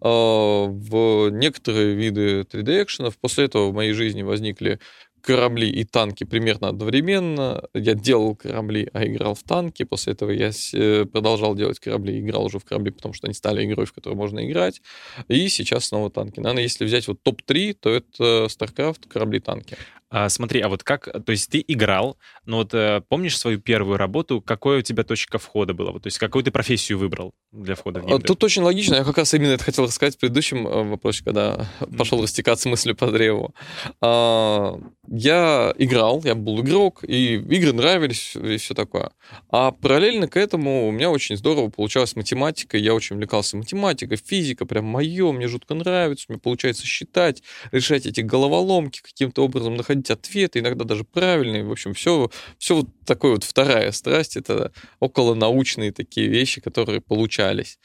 А, 0.00 0.66
в 0.66 1.30
некоторые 1.30 1.94
виды 1.94 2.42
3D-экшенов. 2.42 3.14
После 3.20 3.44
этого 3.44 3.70
в 3.70 3.74
моей 3.74 3.92
жизни 3.92 4.22
возникли 4.22 4.78
корабли 5.20 5.68
и 5.68 5.84
танки 5.84 6.24
примерно 6.24 6.68
одновременно. 6.68 7.62
Я 7.74 7.94
делал 7.94 8.34
корабли, 8.34 8.88
а 8.92 9.04
играл 9.04 9.34
в 9.34 9.42
танки. 9.42 9.82
После 9.82 10.12
этого 10.12 10.30
я 10.30 10.50
э, 10.72 11.04
продолжал 11.04 11.54
делать 11.54 11.78
корабли, 11.78 12.18
играл 12.18 12.46
уже 12.46 12.58
в 12.58 12.64
корабли, 12.64 12.92
потому 12.92 13.14
что 13.14 13.26
они 13.26 13.34
стали 13.34 13.64
игрой, 13.64 13.86
в 13.86 13.92
которую 13.92 14.16
можно 14.16 14.46
играть. 14.48 14.80
И 15.28 15.48
сейчас 15.48 15.86
снова 15.86 16.10
танки. 16.10 16.40
Наверное, 16.40 16.62
если 16.62 16.84
взять 16.84 17.08
вот 17.08 17.22
топ-3, 17.22 17.76
то 17.80 17.90
это 17.90 18.46
StarCraft, 18.46 19.08
корабли, 19.08 19.40
танки. 19.40 19.76
А, 20.10 20.30
смотри, 20.30 20.60
а 20.60 20.68
вот 20.68 20.82
как, 20.84 21.08
то 21.24 21.32
есть 21.32 21.50
ты 21.50 21.62
играл, 21.66 22.16
но 22.46 22.58
вот 22.58 22.72
э, 22.72 23.02
помнишь 23.08 23.38
свою 23.38 23.60
первую 23.60 23.98
работу, 23.98 24.40
какой 24.40 24.78
у 24.78 24.82
тебя 24.82 25.04
точка 25.04 25.38
входа 25.38 25.74
была? 25.74 25.92
Вот, 25.92 26.04
то 26.04 26.06
есть 26.06 26.18
какую 26.18 26.42
ты 26.42 26.50
профессию 26.50 26.98
выбрал 26.98 27.34
для 27.52 27.74
входа 27.74 28.00
в 28.00 28.06
геймдев? 28.06 28.26
Тут 28.26 28.42
очень 28.42 28.62
логично, 28.62 28.94
я 28.94 29.04
как 29.04 29.18
раз 29.18 29.34
именно 29.34 29.52
это 29.52 29.64
хотел 29.64 29.84
рассказать 29.84 30.16
в 30.16 30.18
предыдущем 30.18 30.66
э, 30.66 30.82
вопросе, 30.84 31.22
когда 31.24 31.68
пошел 31.98 32.22
растекаться 32.22 32.70
мыслью 32.70 32.96
по 32.96 33.10
древу. 33.10 33.54
А, 34.00 34.80
я 35.08 35.74
играл, 35.76 36.22
я 36.24 36.34
был 36.34 36.62
игрок, 36.62 37.04
и 37.04 37.34
игры 37.34 37.74
нравились, 37.74 38.34
и 38.34 38.56
все 38.56 38.72
такое. 38.72 39.10
А 39.50 39.72
параллельно 39.72 40.26
к 40.26 40.38
этому 40.38 40.88
у 40.88 40.90
меня 40.90 41.10
очень 41.10 41.36
здорово 41.36 41.68
получалась 41.68 42.16
математика, 42.16 42.78
я 42.78 42.94
очень 42.94 43.16
увлекался 43.16 43.58
математикой, 43.58 44.16
физика, 44.16 44.64
прям 44.64 44.86
мое, 44.86 45.32
мне 45.32 45.48
жутко 45.48 45.74
нравится, 45.74 46.24
мне 46.28 46.38
получается 46.38 46.86
считать, 46.86 47.42
решать 47.72 48.06
эти 48.06 48.22
головоломки, 48.22 49.02
каким-то 49.02 49.44
образом 49.44 49.74
находить 49.74 49.97
находить 49.98 50.10
ответы, 50.10 50.58
иногда 50.60 50.84
даже 50.84 51.04
правильные. 51.04 51.64
В 51.64 51.70
общем, 51.72 51.94
все, 51.94 52.30
все 52.58 52.76
вот 52.76 52.88
такое 53.04 53.32
вот 53.32 53.44
вторая 53.44 53.92
страсть, 53.92 54.36
это 54.36 54.72
около 55.00 55.34
научные 55.34 55.92
такие 55.92 56.28
вещи, 56.28 56.60
которые 56.60 57.00
получались. 57.00 57.78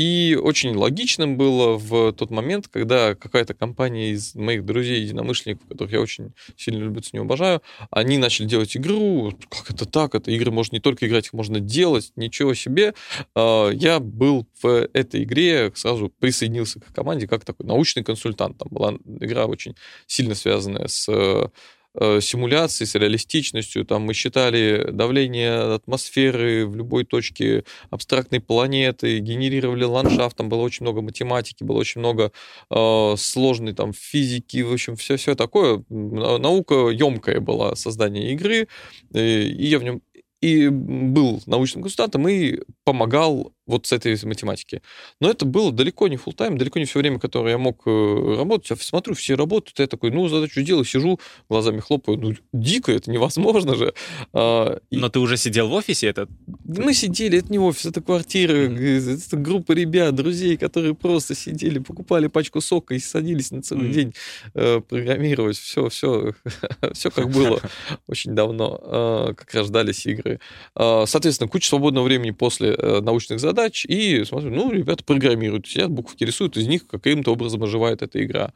И 0.00 0.34
очень 0.34 0.74
логичным 0.74 1.36
было 1.36 1.76
в 1.76 2.14
тот 2.14 2.30
момент, 2.30 2.68
когда 2.68 3.14
какая-то 3.14 3.52
компания 3.52 4.12
из 4.12 4.34
моих 4.34 4.64
друзей, 4.64 5.02
единомышленников, 5.02 5.68
которых 5.68 5.92
я 5.92 6.00
очень 6.00 6.32
сильно 6.56 6.78
люблю, 6.78 7.02
ним 7.12 7.24
обожаю, 7.24 7.60
они 7.90 8.16
начали 8.16 8.46
делать 8.46 8.74
игру. 8.78 9.34
Как 9.50 9.70
это 9.70 9.84
так? 9.84 10.14
Это 10.14 10.30
игры 10.30 10.50
можно 10.52 10.76
не 10.76 10.80
только 10.80 11.06
играть, 11.06 11.26
их 11.26 11.34
можно 11.34 11.60
делать. 11.60 12.12
Ничего 12.16 12.54
себе. 12.54 12.94
А, 13.34 13.68
я 13.68 14.00
был 14.00 14.46
в 14.62 14.88
этой 14.94 15.24
игре, 15.24 15.70
сразу 15.74 16.10
присоединился 16.18 16.80
к 16.80 16.94
команде 16.94 17.28
как 17.28 17.44
такой 17.44 17.66
научный 17.66 18.02
консультант. 18.02 18.56
Там 18.56 18.68
была 18.70 18.94
игра 19.20 19.44
очень 19.44 19.76
сильно 20.06 20.34
связанная 20.34 20.88
с 20.88 21.10
Э, 21.92 22.20
симуляции, 22.20 22.84
с 22.84 22.94
реалистичностью. 22.94 23.84
Там 23.84 24.02
мы 24.02 24.14
считали 24.14 24.90
давление 24.92 25.74
атмосферы 25.74 26.64
в 26.64 26.76
любой 26.76 27.04
точке 27.04 27.64
абстрактной 27.90 28.38
планеты, 28.38 29.18
генерировали 29.18 29.82
ландшафт, 29.82 30.36
там 30.36 30.48
было 30.48 30.60
очень 30.60 30.84
много 30.84 31.02
математики, 31.02 31.64
было 31.64 31.78
очень 31.78 31.98
много 31.98 32.30
э, 32.70 33.14
сложной 33.18 33.72
там 33.72 33.92
физики, 33.92 34.62
в 34.62 34.72
общем, 34.72 34.94
все-все 34.94 35.34
такое. 35.34 35.82
Наука 35.88 36.90
емкая 36.90 37.40
была 37.40 37.74
создание 37.74 38.34
игры, 38.34 38.68
э, 39.12 39.42
и 39.42 39.66
я 39.66 39.80
в 39.80 39.82
нем 39.82 40.00
и 40.40 40.68
был 40.68 41.42
научным 41.46 41.82
консультантом 41.82 42.26
и 42.28 42.60
помогал 42.90 43.52
вот 43.70 43.86
с 43.86 43.92
этой 43.92 44.18
математики. 44.24 44.82
Но 45.20 45.30
это 45.30 45.46
было 45.46 45.70
далеко 45.70 46.08
не 46.08 46.16
full 46.16 46.34
тайм 46.34 46.58
далеко 46.58 46.80
не 46.80 46.86
все 46.86 46.98
время, 46.98 47.20
которое 47.20 47.52
я 47.52 47.58
мог 47.58 47.82
э, 47.86 48.34
работать. 48.36 48.68
Я 48.70 48.76
смотрю, 48.76 49.14
все 49.14 49.36
работают, 49.36 49.78
я 49.78 49.86
такой, 49.86 50.10
ну, 50.10 50.28
задачу 50.28 50.60
делаю, 50.62 50.84
сижу, 50.84 51.20
глазами 51.48 51.78
хлопаю. 51.78 52.18
Ну, 52.18 52.34
дико, 52.52 52.90
это 52.90 53.10
невозможно 53.10 53.76
же. 53.76 53.94
А, 54.32 54.80
Но 54.90 55.08
ты 55.08 55.20
уже 55.20 55.36
сидел 55.36 55.68
в 55.68 55.72
офисе? 55.72 56.08
Это... 56.08 56.26
Мы 56.64 56.92
сидели, 56.94 57.38
это 57.38 57.52
не 57.52 57.60
офис, 57.60 57.86
это 57.86 58.00
квартира, 58.00 58.52
mm-hmm. 58.52 59.26
это 59.28 59.36
группа 59.36 59.72
ребят, 59.72 60.16
друзей, 60.16 60.56
которые 60.56 60.94
просто 60.94 61.36
сидели, 61.36 61.78
покупали 61.78 62.26
пачку 62.26 62.60
сока 62.60 62.94
и 62.94 62.98
садились 62.98 63.52
на 63.52 63.62
целый 63.62 63.88
mm-hmm. 63.88 63.92
день 63.92 64.14
э, 64.54 64.80
программировать. 64.80 65.56
Все, 65.56 65.88
все, 65.90 66.32
все 66.92 67.10
как 67.12 67.30
было 67.30 67.60
очень 68.08 68.34
давно, 68.34 68.80
э, 68.82 69.34
как 69.36 69.54
рождались 69.54 70.06
игры. 70.06 70.40
Э, 70.74 71.04
соответственно, 71.06 71.48
куча 71.48 71.68
свободного 71.68 72.04
времени 72.04 72.32
после 72.32 72.76
научных 72.80 73.40
задач, 73.40 73.84
и 73.84 74.24
смотрю, 74.24 74.50
ну, 74.50 74.70
ребята 74.72 75.04
программируют, 75.04 75.66
сидят, 75.66 75.90
буковки 75.90 76.24
рисуют, 76.24 76.56
из 76.56 76.66
них 76.66 76.86
каким-то 76.86 77.32
образом 77.32 77.62
оживает 77.62 78.02
эта 78.02 78.22
игра. 78.22 78.52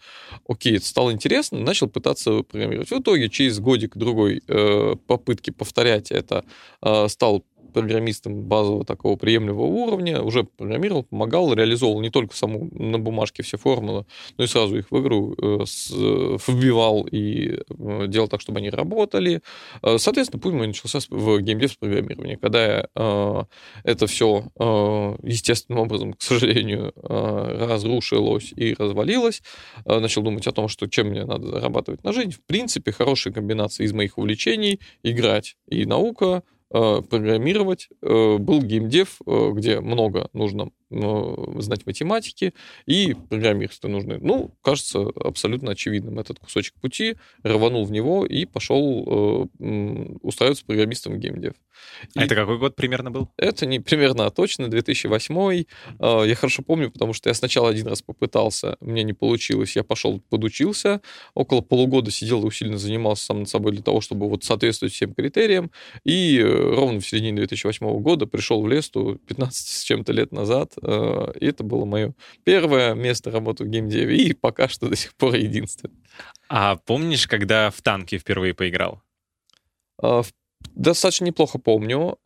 Окей, 0.48 0.76
это 0.76 0.86
стало 0.86 1.12
интересно, 1.12 1.58
начал 1.58 1.88
пытаться 1.88 2.42
программировать. 2.42 2.90
В 2.90 3.00
итоге 3.00 3.28
через 3.28 3.58
годик-другой 3.58 4.42
э, 4.46 4.94
попытки 5.06 5.50
повторять 5.50 6.10
это 6.10 6.44
э, 6.82 7.08
стал 7.08 7.44
программистом 7.74 8.42
базового 8.42 8.84
такого 8.84 9.16
приемлемого 9.16 9.66
уровня, 9.66 10.22
уже 10.22 10.44
программировал, 10.44 11.02
помогал, 11.02 11.52
реализовал 11.52 12.00
не 12.00 12.08
только 12.08 12.34
саму 12.34 12.70
на 12.72 12.98
бумажке 12.98 13.42
все 13.42 13.58
формулы, 13.58 14.06
но 14.38 14.44
и 14.44 14.46
сразу 14.46 14.78
их 14.78 14.90
в 14.90 15.00
игру 15.00 15.34
э, 15.34 15.58
э, 15.64 16.38
вбивал 16.46 17.06
и 17.10 17.58
э, 17.68 18.06
делал 18.06 18.28
так, 18.28 18.40
чтобы 18.40 18.60
они 18.60 18.70
работали. 18.70 19.42
Соответственно, 19.82 20.40
путь 20.40 20.54
мой 20.54 20.68
начался 20.68 21.00
в 21.10 21.40
геймдев 21.40 21.72
с 21.72 21.76
программирования, 21.76 22.36
когда 22.36 22.64
я 22.64 23.46
это 23.82 24.06
все 24.06 24.44
естественным 25.22 25.80
образом, 25.80 26.12
к 26.12 26.22
сожалению, 26.22 26.92
разрушилось 26.96 28.52
и 28.54 28.74
развалилось, 28.78 29.42
начал 29.84 30.22
думать 30.22 30.46
о 30.46 30.52
том, 30.52 30.68
что 30.68 30.86
чем 30.86 31.08
мне 31.08 31.24
надо 31.24 31.48
зарабатывать 31.48 32.04
на 32.04 32.12
жизнь. 32.12 32.30
В 32.30 32.40
принципе, 32.42 32.92
хорошая 32.92 33.34
комбинация 33.34 33.84
из 33.84 33.92
моих 33.92 34.16
увлечений, 34.16 34.80
играть 35.02 35.56
и 35.68 35.84
наука, 35.86 36.42
программировать. 36.70 37.88
Э, 38.02 38.38
был 38.38 38.62
геймдев, 38.62 39.20
э, 39.26 39.50
где 39.52 39.80
много 39.80 40.28
нужно 40.32 40.70
знать 40.90 41.86
математики 41.86 42.54
и 42.86 43.14
программисты 43.28 43.88
нужны. 43.88 44.18
Ну, 44.20 44.54
кажется 44.62 45.00
абсолютно 45.16 45.72
очевидным 45.72 46.18
этот 46.18 46.38
кусочек 46.38 46.74
пути, 46.80 47.16
рванул 47.42 47.84
в 47.84 47.90
него 47.90 48.26
и 48.26 48.44
пошел 48.44 49.48
устраиваться 50.22 50.64
программистом 50.64 51.14
в 51.14 51.18
геймдев. 51.18 51.54
А 52.14 52.22
и 52.22 52.24
это 52.26 52.34
какой 52.34 52.58
год 52.58 52.76
примерно 52.76 53.10
был? 53.10 53.28
Это 53.36 53.66
не 53.66 53.80
примерно, 53.80 54.26
а 54.26 54.30
точно 54.30 54.68
2008. 54.68 55.64
Я 56.00 56.34
хорошо 56.34 56.62
помню, 56.62 56.90
потому 56.90 57.12
что 57.12 57.28
я 57.28 57.34
сначала 57.34 57.68
один 57.68 57.88
раз 57.88 58.02
попытался, 58.02 58.76
мне 58.80 59.02
не 59.02 59.12
получилось, 59.12 59.76
я 59.76 59.82
пошел 59.82 60.20
подучился, 60.30 61.00
около 61.34 61.60
полугода 61.60 62.10
сидел 62.10 62.42
и 62.42 62.46
усиленно 62.46 62.78
занимался 62.78 63.24
сам 63.24 63.40
над 63.40 63.48
собой 63.48 63.72
для 63.72 63.82
того, 63.82 64.00
чтобы 64.00 64.28
вот 64.28 64.44
соответствовать 64.44 64.94
всем 64.94 65.14
критериям, 65.14 65.70
и 66.04 66.40
ровно 66.42 67.00
в 67.00 67.06
середине 67.06 67.38
2008 67.38 68.00
года 68.00 68.26
пришел 68.26 68.62
в 68.62 68.68
Лесту 68.68 69.20
15 69.26 69.66
с 69.66 69.82
чем-то 69.82 70.12
лет 70.12 70.32
назад, 70.32 70.73
э, 70.82 71.32
и 71.40 71.46
это 71.46 71.64
было 71.64 71.84
мое 71.84 72.14
первое 72.44 72.94
место 72.94 73.30
работы 73.30 73.64
в 73.64 73.68
геймдеве, 73.68 74.16
и 74.16 74.32
пока 74.34 74.68
что 74.68 74.88
до 74.88 74.96
сих 74.96 75.14
пор 75.14 75.34
единственное. 75.34 75.96
А 76.48 76.76
помнишь, 76.76 77.26
когда 77.26 77.70
в 77.70 77.80
танки 77.82 78.18
впервые 78.18 78.54
поиграл? 78.54 79.02
А, 80.02 80.22
достаточно 80.74 81.24
неплохо 81.24 81.58
помню. 81.58 82.18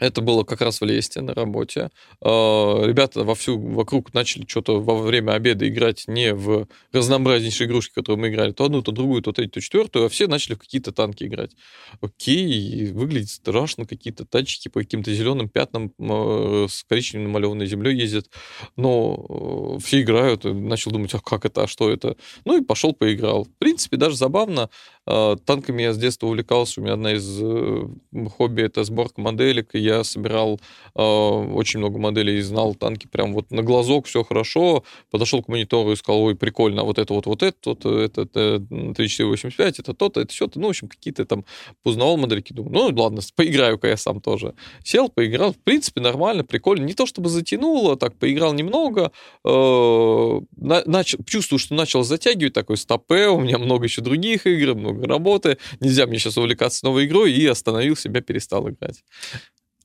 Это 0.00 0.22
было 0.22 0.42
как 0.42 0.60
раз 0.60 0.80
в 0.80 0.84
Лесте 0.84 1.20
на 1.20 1.34
работе. 1.34 1.88
А, 2.20 2.84
ребята 2.84 3.22
вовсю 3.22 3.56
вокруг 3.56 4.12
начали 4.12 4.44
что-то 4.44 4.80
во 4.80 4.96
время 4.96 5.32
обеда 5.32 5.68
играть 5.68 6.04
не 6.08 6.34
в 6.34 6.66
разнообразнейшие 6.92 7.68
игрушки, 7.68 7.94
которые 7.94 8.20
мы 8.20 8.28
играли, 8.28 8.50
то 8.50 8.64
одну, 8.64 8.82
то 8.82 8.90
другую, 8.90 9.22
то 9.22 9.30
третью, 9.30 9.54
то 9.54 9.60
четвертую, 9.60 10.06
а 10.06 10.08
все 10.08 10.26
начали 10.26 10.54
в 10.54 10.58
какие-то 10.58 10.90
танки 10.90 11.22
играть. 11.22 11.52
Окей, 12.00 12.90
выглядит 12.90 13.30
страшно, 13.30 13.86
какие-то 13.86 14.24
тачки 14.24 14.68
по 14.68 14.80
каким-то 14.80 15.14
зеленым 15.14 15.48
пятнам 15.48 15.92
а, 16.00 16.66
с 16.68 16.82
коричневой 16.82 17.28
намалеванной 17.28 17.66
землей 17.66 17.96
ездят, 17.96 18.28
но 18.74 19.76
э, 19.78 19.80
все 19.80 20.02
играют, 20.02 20.42
начал 20.42 20.90
думать, 20.90 21.14
а 21.14 21.20
как 21.20 21.44
это, 21.44 21.62
а 21.62 21.68
что 21.68 21.88
это? 21.88 22.16
Ну 22.44 22.60
и 22.60 22.64
пошел 22.64 22.94
поиграл. 22.94 23.44
В 23.44 23.58
принципе, 23.58 23.96
даже 23.96 24.16
забавно, 24.16 24.70
танками 25.06 25.82
я 25.82 25.92
с 25.92 25.98
детства 25.98 26.26
увлекался. 26.26 26.80
У 26.80 26.84
меня 26.84 26.94
одна 26.94 27.12
из 27.12 27.38
э, 27.40 27.88
хобби— 28.36 28.62
это 28.64 28.84
сборка 28.84 29.20
моделек. 29.20 29.74
И 29.74 29.78
я 29.78 30.02
собирал 30.04 30.60
э, 30.94 31.02
очень 31.02 31.80
много 31.80 31.98
моделей 31.98 32.38
и 32.38 32.40
знал 32.40 32.74
танки 32.74 33.06
прям 33.06 33.34
вот 33.34 33.50
на 33.50 33.62
глазок, 33.62 34.06
все 34.06 34.24
хорошо. 34.24 34.84
Подошел 35.10 35.42
к 35.42 35.48
монитору 35.48 35.92
и 35.92 35.96
сказал, 35.96 36.22
ой, 36.22 36.34
прикольно, 36.34 36.82
а 36.82 36.84
вот 36.84 36.98
это 36.98 37.12
вот, 37.12 37.26
вот 37.26 37.42
это, 37.42 37.56
вот, 37.66 37.84
это, 37.84 38.22
это 38.22 38.60
3485, 38.70 39.80
это 39.80 39.94
то-то, 39.94 40.20
это 40.20 40.32
все-то. 40.32 40.58
Ну, 40.58 40.68
в 40.68 40.70
общем, 40.70 40.88
какие-то 40.88 41.24
там 41.24 41.44
познавал 41.82 42.16
модельки. 42.16 42.52
Думаю, 42.52 42.92
ну, 42.92 43.02
ладно, 43.02 43.20
поиграю-ка 43.36 43.88
я 43.88 43.96
сам 43.96 44.20
тоже. 44.20 44.54
Сел, 44.82 45.08
поиграл. 45.08 45.52
В 45.52 45.58
принципе, 45.58 46.00
нормально, 46.00 46.44
прикольно. 46.44 46.84
Не 46.84 46.94
то 46.94 47.06
чтобы 47.06 47.28
затянуло, 47.28 47.96
так, 47.96 48.16
поиграл 48.16 48.54
немного. 48.54 49.12
Э, 49.44 50.40
начал, 50.56 51.18
чувствую, 51.24 51.58
что 51.58 51.74
начал 51.74 52.02
затягивать 52.04 52.54
такой 52.54 52.76
стопе. 52.76 53.28
У 53.28 53.40
меня 53.40 53.58
много 53.58 53.84
еще 53.84 54.00
других 54.00 54.46
игр, 54.46 54.74
много 54.74 54.93
много 54.94 55.08
работы, 55.08 55.58
нельзя 55.80 56.06
мне 56.06 56.18
сейчас 56.18 56.36
увлекаться 56.38 56.84
новой 56.84 57.06
игрой, 57.06 57.32
и 57.32 57.46
остановил 57.46 57.96
себя, 57.96 58.20
перестал 58.20 58.68
играть. 58.68 59.04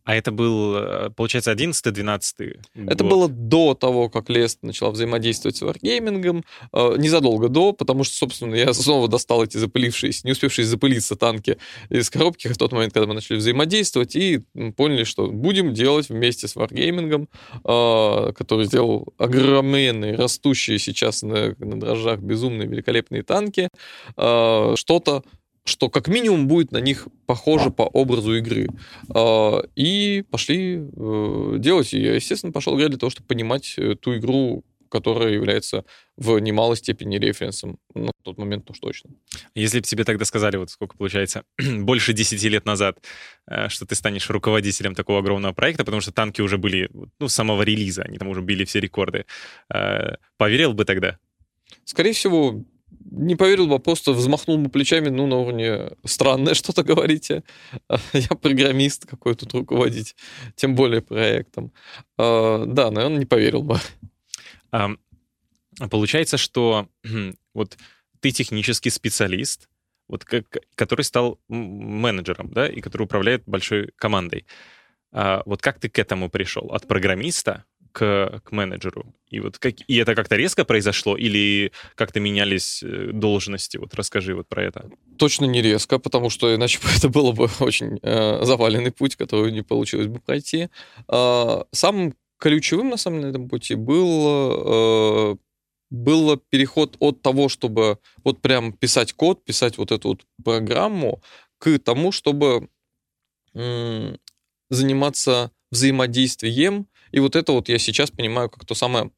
А 0.09 0.15
это 0.15 0.31
был, 0.31 0.75
э, 0.75 1.09
получается, 1.11 1.51
11-12 1.51 2.61
Это 2.87 3.03
было 3.03 3.27
до 3.27 3.75
того, 3.75 4.09
как 4.09 4.27
Лест 4.31 4.63
начала 4.63 4.89
взаимодействовать 4.89 5.57
с 5.57 5.61
Wargaming, 5.61 6.43
э, 6.73 6.95
незадолго 6.97 7.47
до, 7.47 7.73
потому 7.73 8.03
что, 8.03 8.15
собственно, 8.15 8.55
я 8.55 8.73
снова 8.73 9.07
достал 9.07 9.43
эти 9.43 9.57
запылившиеся, 9.57 10.25
не 10.25 10.31
успевшие 10.31 10.65
запылиться 10.65 11.15
танки 11.15 11.59
из 11.91 12.09
коробки 12.09 12.47
в 12.47 12.57
тот 12.57 12.71
момент, 12.71 12.91
когда 12.91 13.05
мы 13.05 13.13
начали 13.13 13.37
взаимодействовать, 13.37 14.15
и 14.15 14.39
поняли, 14.75 15.03
что 15.03 15.27
будем 15.27 15.75
делать 15.75 16.09
вместе 16.09 16.47
с 16.47 16.55
Wargaming, 16.55 17.27
э, 17.63 18.33
который 18.33 18.65
сделал 18.65 19.13
огроменные, 19.19 20.15
растущие 20.15 20.79
сейчас 20.79 21.21
на, 21.21 21.53
на 21.59 21.79
дрожжах 21.79 22.19
безумные, 22.19 22.67
великолепные 22.67 23.21
танки, 23.21 23.69
что-то 24.15 25.23
что 25.69 25.89
как 25.89 26.07
минимум 26.07 26.47
будет 26.47 26.71
на 26.71 26.79
них 26.79 27.07
похоже 27.25 27.69
по 27.71 27.83
образу 27.83 28.35
игры. 28.35 28.67
А, 29.13 29.61
и 29.75 30.23
пошли 30.29 30.77
э, 30.77 31.55
делать. 31.59 31.93
И 31.93 32.01
я, 32.01 32.15
естественно, 32.15 32.51
пошел 32.51 32.75
играть 32.75 32.89
для 32.89 32.99
того, 32.99 33.09
чтобы 33.09 33.27
понимать 33.27 33.75
э, 33.77 33.95
ту 33.95 34.17
игру, 34.17 34.65
которая 34.89 35.31
является 35.31 35.85
в 36.17 36.39
немалой 36.39 36.75
степени 36.75 37.17
референсом. 37.17 37.77
В 37.93 38.11
тот 38.23 38.37
момент 38.39 38.69
уж 38.71 38.79
точно. 38.79 39.11
Если 39.53 39.79
бы 39.79 39.85
тебе 39.85 40.03
тогда 40.03 40.25
сказали, 40.25 40.57
вот 40.57 40.71
сколько 40.71 40.97
получается, 40.97 41.43
больше 41.57 42.13
10 42.13 42.43
лет 42.43 42.65
назад, 42.65 42.97
э, 43.47 43.69
что 43.69 43.85
ты 43.85 43.95
станешь 43.95 44.29
руководителем 44.29 44.95
такого 44.95 45.19
огромного 45.19 45.53
проекта, 45.53 45.85
потому 45.85 46.01
что 46.01 46.11
танки 46.11 46.41
уже 46.41 46.57
были, 46.57 46.89
ну, 47.19 47.27
с 47.27 47.35
самого 47.35 47.61
релиза, 47.61 48.03
они 48.03 48.17
там 48.17 48.27
уже 48.27 48.41
били 48.41 48.65
все 48.65 48.79
рекорды, 48.79 49.25
поверил 50.37 50.73
бы 50.73 50.85
тогда? 50.85 51.17
Скорее 51.83 52.13
всего, 52.13 52.63
не 53.11 53.35
поверил 53.35 53.67
бы, 53.67 53.79
просто 53.79 54.11
взмахнул 54.11 54.57
бы 54.57 54.69
плечами, 54.69 55.09
ну, 55.09 55.27
на 55.27 55.37
уровне 55.37 55.91
странное 56.05 56.53
что-то 56.53 56.83
говорите. 56.83 57.43
Я 58.13 58.29
программист, 58.29 59.05
какой 59.05 59.35
тут 59.35 59.53
руководить, 59.53 60.15
тем 60.55 60.75
более 60.75 61.01
проектом. 61.01 61.71
А, 62.17 62.65
да, 62.65 62.91
наверное, 62.91 63.19
не 63.19 63.25
поверил 63.25 63.63
бы. 63.63 63.79
А, 64.71 64.91
получается, 65.89 66.37
что 66.37 66.87
вот 67.53 67.77
ты 68.19 68.31
технический 68.31 68.89
специалист, 68.89 69.69
вот 70.07 70.25
как, 70.25 70.45
который 70.75 71.03
стал 71.03 71.39
менеджером, 71.47 72.51
да, 72.51 72.67
и 72.67 72.81
который 72.81 73.03
управляет 73.03 73.43
большой 73.45 73.91
командой. 73.95 74.45
А 75.11 75.41
вот 75.45 75.61
как 75.61 75.79
ты 75.79 75.89
к 75.89 75.97
этому 75.99 76.29
пришел? 76.29 76.71
От 76.71 76.87
программиста 76.87 77.65
к, 77.91 78.41
к 78.43 78.51
менеджеру? 78.51 79.13
И 79.29 79.39
вот 79.39 79.57
как, 79.59 79.75
и 79.87 79.95
это 79.95 80.15
как-то 80.15 80.35
резко 80.35 80.65
произошло 80.65 81.15
или 81.15 81.71
как-то 81.95 82.19
менялись 82.19 82.81
э, 82.83 83.11
должности? 83.13 83.77
Вот 83.77 83.93
расскажи 83.93 84.35
вот 84.35 84.47
про 84.47 84.63
это. 84.63 84.89
Точно 85.17 85.45
не 85.45 85.61
резко, 85.61 85.99
потому 85.99 86.29
что 86.29 86.53
иначе 86.53 86.79
это 86.97 87.09
было 87.09 87.31
бы 87.31 87.49
очень 87.59 87.99
э, 88.01 88.43
заваленный 88.43 88.91
путь, 88.91 89.15
который 89.15 89.51
не 89.51 89.61
получилось 89.61 90.07
бы 90.07 90.19
пройти. 90.19 90.69
Э, 91.07 91.63
самым 91.71 92.15
ключевым, 92.39 92.89
на 92.89 92.97
самом 92.97 93.19
деле, 93.19 93.27
на 93.27 93.35
этом 93.35 93.49
пути 93.49 93.75
был, 93.75 95.33
э, 95.33 95.35
был 95.91 96.37
переход 96.49 96.95
от 96.99 97.21
того, 97.21 97.49
чтобы 97.49 97.99
вот 98.23 98.41
прям 98.41 98.73
писать 98.73 99.13
код, 99.13 99.43
писать 99.43 99.77
вот 99.77 99.91
эту 99.91 100.09
вот 100.09 100.21
программу, 100.43 101.21
к 101.59 101.77
тому, 101.79 102.11
чтобы 102.11 102.69
заниматься 104.69 105.51
взаимодействием 105.71 106.87
и 107.11 107.19
вот 107.19 107.35
это 107.35 107.51
вот 107.51 107.69
я 107.69 107.79
сейчас 107.79 108.11
понимаю 108.11 108.49
как 108.49 108.65
то 108.65 108.75
самое 108.75 109.11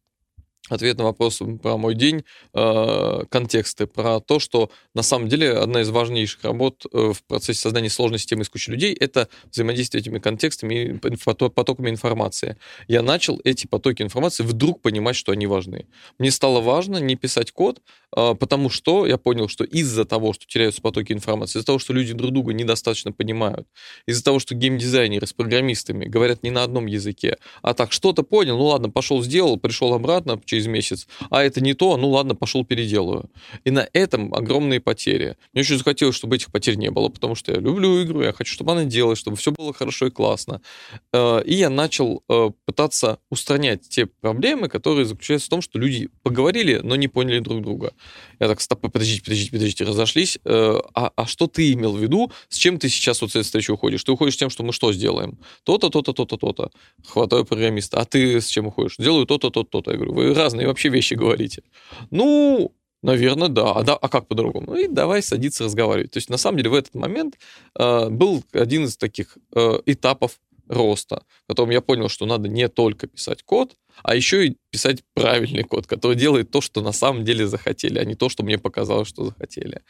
ответ 0.69 0.97
на 0.97 1.06
вопрос 1.06 1.41
про 1.62 1.78
мой 1.78 1.95
день, 1.95 2.24
э, 2.54 3.24
контексты, 3.30 3.88
про 3.88 4.19
то, 4.19 4.39
что 4.39 4.71
на 4.93 5.02
самом 5.02 5.28
деле 5.28 5.54
одна 5.54 5.82
из 5.82 5.89
важнейших 5.89 6.43
работ 6.43 6.86
э, 6.91 7.13
в 7.13 7.24
процессе 7.24 7.60
создания 7.60 7.89
сложной 7.89 8.19
системы 8.19 8.43
из 8.43 8.50
кучи 8.50 8.69
людей— 8.69 8.93
это 9.00 9.28
взаимодействие 9.52 10.02
этими 10.02 10.19
контекстами 10.19 11.00
и 11.04 11.50
потоками 11.50 11.89
информации. 11.89 12.58
Я 12.88 13.02
начал 13.02 13.41
эти 13.43 13.65
потоки 13.65 14.04
информации 14.04 14.43
вдруг 14.43 14.82
понимать, 14.82 15.15
что 15.15 15.32
они 15.32 15.47
важны. 15.47 15.88
Мне 16.19 16.32
стало 16.32 16.62
важно 16.62 16.97
не 16.97 17.15
писать 17.15 17.52
код, 17.52 17.82
э, 18.15 18.36
потому 18.36 18.69
что 18.69 19.08
я 19.08 19.17
понял, 19.17 19.47
что 19.47 19.63
из-за 19.63 20.06
того, 20.06 20.34
что 20.34 20.45
теряются 20.45 20.82
потоки 20.82 21.12
информации, 21.12 21.58
из-за 21.58 21.65
того, 21.65 21.80
что 21.80 21.93
люди 21.93 22.13
друг 22.13 22.32
друга 22.32 22.54
недостаточно 22.54 23.12
понимают, 23.12 23.67
из-за 24.06 24.24
того, 24.24 24.39
что 24.39 24.54
геймдизайнеры 24.54 25.26
с 25.26 25.34
программистами 25.34 26.06
говорят 26.06 26.43
не 26.43 26.52
на 26.52 26.63
одном 26.63 26.86
языке, 26.86 27.38
а 27.63 27.74
так 27.74 27.91
что-то 27.91 28.24
понял, 28.24 28.58
ну 28.58 28.65
ладно, 28.65 28.89
пошел 28.91 29.24
сделал, 29.24 29.58
пришел 29.58 29.93
обратно 29.93 30.34
через 30.51 30.67
месяц, 30.67 31.07
а 31.29 31.41
это 31.43 31.61
не 31.61 31.73
то, 31.73 31.95
ну 31.95 32.09
ладно, 32.09 32.35
пошел 32.35 32.65
переделаю. 32.65 33.29
И 33.63 33.71
на 33.71 33.87
этом 33.93 34.33
огромные 34.33 34.81
потери. 34.81 35.37
Мне 35.53 35.61
очень 35.61 35.77
захотелось, 35.77 36.15
чтобы 36.15 36.35
этих 36.35 36.51
потерь 36.51 36.75
не 36.75 36.91
было, 36.91 37.07
потому 37.07 37.35
что 37.35 37.53
я 37.53 37.59
люблю 37.59 38.03
игру, 38.03 38.21
я 38.21 38.33
хочу, 38.33 38.53
чтобы 38.53 38.73
она 38.73 38.83
делалась, 38.83 39.19
чтобы 39.19 39.37
все 39.37 39.51
было 39.51 39.73
хорошо 39.73 40.07
и 40.07 40.09
классно. 40.09 40.61
Э, 41.13 41.41
и 41.45 41.53
я 41.53 41.69
начал 41.69 42.21
э, 42.27 42.49
пытаться 42.65 43.19
устранять 43.29 43.87
те 43.87 44.07
проблемы, 44.07 44.67
которые 44.67 45.05
заключаются 45.05 45.47
в 45.47 45.49
том, 45.49 45.61
что 45.61 45.79
люди 45.79 46.09
поговорили, 46.21 46.81
но 46.83 46.97
не 46.97 47.07
поняли 47.07 47.39
друг 47.39 47.61
друга. 47.61 47.93
Я 48.39 48.47
так, 48.49 48.59
стоп, 48.59 48.81
подождите, 48.81 49.23
подождите, 49.23 49.51
подождите, 49.51 49.83
разошлись. 49.85 50.37
Э, 50.43 50.79
а, 50.93 51.11
а 51.15 51.25
что 51.25 51.47
ты 51.47 51.71
имел 51.71 51.93
в 51.93 51.99
виду? 51.99 52.29
С 52.49 52.57
чем 52.57 52.77
ты 52.77 52.89
сейчас 52.89 53.21
вот 53.21 53.31
с 53.31 53.35
этой 53.35 53.45
встречи 53.45 53.71
уходишь? 53.71 54.03
Ты 54.03 54.11
уходишь 54.11 54.33
с 54.33 54.37
тем, 54.37 54.49
что 54.49 54.63
мы 54.63 54.73
что 54.73 54.91
сделаем? 54.91 55.37
То-то, 55.63 55.89
то-то, 55.89 56.11
то-то, 56.11 56.35
то-то. 56.35 56.71
Хватаю 57.07 57.45
программиста. 57.45 57.99
А 58.01 58.05
ты 58.05 58.41
с 58.41 58.47
чем 58.47 58.67
уходишь? 58.67 58.95
Делаю 58.97 59.25
то-то, 59.25 59.49
то-то, 59.49 59.69
то-то. 59.69 59.91
Я 59.91 59.97
говорю, 59.97 60.13
вы 60.13 60.33
разные 60.43 60.67
вообще 60.67 60.89
вещи 60.89 61.13
говорите. 61.13 61.63
Ну, 62.12 62.71
Наверное, 63.04 63.47
да. 63.47 63.71
А, 63.71 63.84
да. 63.84 63.95
а 63.95 64.10
как 64.10 64.27
по-другому? 64.27 64.67
Ну 64.67 64.75
и 64.75 64.88
давай 64.88 65.23
садиться 65.23 65.63
разговаривать. 65.63 66.12
То 66.12 66.17
есть, 66.17 66.30
на 66.30 66.38
самом 66.38 66.58
деле, 66.58 66.69
в 66.69 66.75
этот 66.75 66.93
момент 66.93 67.39
э, 67.80 68.10
был 68.10 68.43
один 68.51 68.86
из 68.86 68.95
таких 68.95 69.38
э, 69.56 69.80
этапов 69.88 70.39
роста, 70.67 71.23
в 71.45 71.47
котором 71.47 71.71
я 71.71 71.82
понял, 71.82 72.10
что 72.10 72.25
надо 72.25 72.47
не 72.47 72.67
только 72.69 73.08
писать 73.08 73.43
код, 73.43 73.75
а 74.03 74.15
еще 74.15 74.47
и 74.47 74.57
писать 74.71 75.03
правильный 75.13 75.63
код, 75.63 75.85
который 75.85 76.15
делает 76.15 76.49
то, 76.49 76.61
что 76.61 76.81
на 76.81 76.93
самом 76.93 77.25
деле 77.25 77.45
захотели, 77.45 77.99
а 77.99 78.05
не 78.05 78.15
то, 78.15 78.29
что 78.29 78.43
мне 78.43 78.57
показалось, 78.57 79.09
что 79.09 79.25
захотели. 79.25 79.81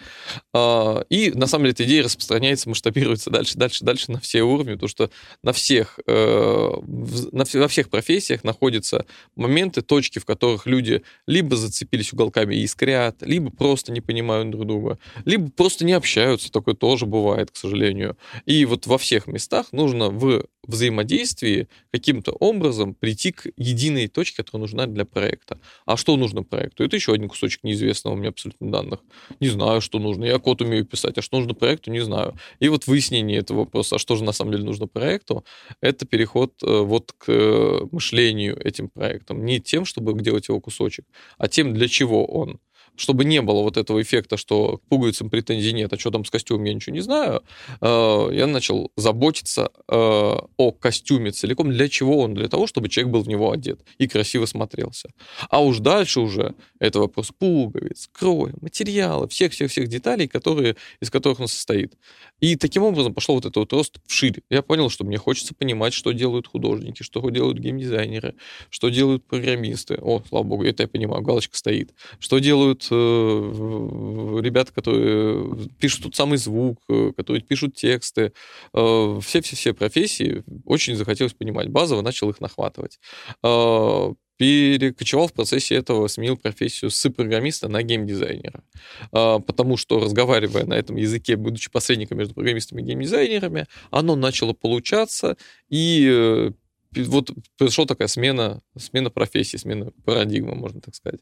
А, 0.53 1.05
и 1.09 1.31
на 1.31 1.45
самом 1.45 1.65
деле 1.65 1.73
эта 1.73 1.83
идея 1.85 2.03
распространяется, 2.03 2.67
масштабируется 2.67 3.29
дальше, 3.29 3.57
дальше, 3.57 3.85
дальше 3.85 4.11
на 4.11 4.19
все 4.19 4.41
уровни, 4.41 4.73
потому 4.73 4.89
что 4.89 5.11
на 5.43 5.53
всех, 5.53 5.99
э, 6.07 6.69
во 6.81 7.67
всех 7.67 7.89
профессиях 7.89 8.43
находятся 8.43 9.05
моменты, 9.35 9.81
точки, 9.83 10.17
в 10.17 10.25
которых 10.25 10.65
люди 10.65 11.03
либо 11.27 11.55
зацепились 11.55 12.11
уголками 12.11 12.55
и 12.55 12.63
искрят, 12.63 13.17
либо 13.21 13.51
просто 13.51 13.91
не 13.91 14.01
понимают 14.01 14.49
друг 14.49 14.65
друга, 14.65 14.97
либо 15.25 15.51
просто 15.51 15.85
не 15.85 15.93
общаются, 15.93 16.51
такое 16.51 16.73
тоже 16.73 17.05
бывает, 17.05 17.51
к 17.51 17.55
сожалению. 17.55 18.17
И 18.47 18.65
вот 18.65 18.87
во 18.87 18.97
всех 18.97 19.27
местах 19.27 19.67
нужно 19.71 20.09
в 20.09 20.45
взаимодействии 20.63 21.67
каким-то 21.91 22.31
образом 22.31 22.93
прийти 22.93 23.31
к 23.31 23.47
единой 23.57 24.00
точке, 24.07 24.37
которая 24.37 24.61
нужна 24.61 24.85
для 24.85 25.05
проекта. 25.05 25.59
А 25.85 25.97
что 25.97 26.17
нужно 26.17 26.43
проекту? 26.43 26.83
Это 26.83 26.95
еще 26.95 27.13
один 27.13 27.29
кусочек 27.29 27.63
неизвестного 27.63 28.15
мне 28.15 28.29
абсолютно 28.29 28.71
данных. 28.71 28.99
Не 29.39 29.49
знаю, 29.49 29.81
что 29.81 29.99
нужно. 29.99 30.25
Я 30.25 30.39
код 30.39 30.61
умею 30.61 30.85
писать, 30.85 31.17
а 31.17 31.21
что 31.21 31.37
нужно 31.37 31.53
проекту, 31.53 31.91
не 31.91 31.99
знаю. 31.99 32.35
И 32.59 32.69
вот 32.69 32.87
выяснение 32.87 33.39
этого 33.39 33.59
вопроса, 33.59 33.95
а 33.95 33.99
что 33.99 34.15
же 34.15 34.23
на 34.23 34.31
самом 34.31 34.51
деле 34.51 34.63
нужно 34.63 34.87
проекту, 34.87 35.45
это 35.81 36.05
переход 36.05 36.53
э, 36.63 36.79
вот 36.81 37.13
к 37.17 37.25
э, 37.27 37.79
мышлению 37.91 38.59
этим 38.63 38.89
проектом. 38.89 39.45
Не 39.45 39.59
тем, 39.59 39.85
чтобы 39.85 40.19
делать 40.21 40.47
его 40.47 40.59
кусочек, 40.59 41.05
а 41.37 41.47
тем, 41.47 41.73
для 41.73 41.87
чего 41.87 42.25
он. 42.25 42.59
Чтобы 42.95 43.25
не 43.25 43.41
было 43.41 43.61
вот 43.61 43.77
этого 43.77 44.01
эффекта, 44.01 44.37
что 44.37 44.77
к 44.77 44.81
пуговицам 44.89 45.29
претензий 45.29 45.73
нет, 45.73 45.91
а 45.93 45.99
что 45.99 46.11
там 46.11 46.25
с 46.25 46.29
костюмом, 46.29 46.65
я 46.65 46.73
ничего 46.73 46.93
не 46.93 47.01
знаю, 47.01 47.43
э, 47.81 48.29
я 48.33 48.47
начал 48.47 48.91
заботиться 48.95 49.71
э, 49.87 49.95
о 49.95 50.71
костюме 50.71 51.31
целиком. 51.31 51.71
Для 51.71 51.89
чего 51.89 52.19
он? 52.19 52.33
Для 52.33 52.47
того, 52.47 52.67
чтобы 52.67 52.89
человек 52.89 53.13
был 53.13 53.21
в 53.21 53.27
него 53.27 53.51
одет 53.51 53.81
и 53.97 54.07
красиво 54.07 54.45
смотрелся. 54.45 55.09
А 55.49 55.61
уж 55.61 55.79
дальше 55.79 56.19
уже 56.19 56.53
это 56.79 56.99
вопрос 56.99 57.31
пуговиц, 57.37 58.09
кроя, 58.11 58.53
материала, 58.61 59.27
всех-всех-всех 59.27 59.87
деталей, 59.87 60.27
которые, 60.27 60.75
из 60.99 61.09
которых 61.09 61.39
он 61.39 61.47
состоит. 61.47 61.93
И 62.39 62.55
таким 62.55 62.83
образом 62.83 63.13
пошел 63.13 63.35
вот 63.35 63.45
этот 63.45 63.57
вот 63.57 63.73
рост 63.73 63.99
вширь. 64.07 64.41
Я 64.49 64.61
понял, 64.61 64.89
что 64.89 65.03
мне 65.03 65.17
хочется 65.17 65.53
понимать, 65.53 65.93
что 65.93 66.11
делают 66.11 66.47
художники, 66.47 67.03
что 67.03 67.27
делают 67.29 67.59
геймдизайнеры, 67.59 68.35
что 68.69 68.89
делают 68.89 69.23
программисты. 69.25 69.99
О, 70.01 70.23
слава 70.27 70.43
богу, 70.43 70.63
это 70.65 70.83
я 70.83 70.87
понимаю, 70.87 71.21
галочка 71.21 71.55
стоит. 71.55 71.93
Что 72.19 72.39
делают 72.39 72.80
э, 72.89 72.95
ребята, 72.95 74.71
которые 74.73 75.69
пишут 75.79 76.03
тот 76.03 76.15
самый 76.15 76.37
звук, 76.37 76.79
э, 76.89 77.11
которые 77.15 77.41
пишут 77.41 77.75
тексты. 77.75 78.33
Э, 78.73 79.19
все-все-все 79.21 79.73
профессии 79.73 80.43
очень 80.65 80.95
захотелось 80.95 81.33
понимать. 81.33 81.69
Базово 81.69 82.01
начал 82.01 82.29
их 82.29 82.41
нахватывать. 82.41 82.99
Э, 83.43 84.13
перекочевал 84.37 85.27
в 85.27 85.33
процессе 85.33 85.75
этого, 85.75 86.07
сменил 86.07 86.35
профессию 86.35 86.89
с 86.89 87.09
программиста 87.11 87.67
на 87.67 87.83
геймдизайнера. 87.83 88.63
Потому 89.11 89.77
что, 89.77 89.99
разговаривая 89.99 90.65
на 90.65 90.73
этом 90.73 90.95
языке, 90.95 91.35
будучи 91.35 91.69
посредником 91.69 92.17
между 92.17 92.33
программистами 92.33 92.81
и 92.81 92.85
геймдизайнерами, 92.85 93.67
оно 93.91 94.15
начало 94.15 94.53
получаться, 94.53 95.37
и 95.69 96.09
э, 96.11 96.51
вот 96.95 97.31
произошла 97.57 97.85
такая 97.85 98.07
смена, 98.07 98.61
смена 98.77 99.09
профессии, 99.09 99.57
смена 99.57 99.91
парадигмы, 100.05 100.55
можно 100.55 100.81
так 100.81 100.95
сказать. 100.95 101.21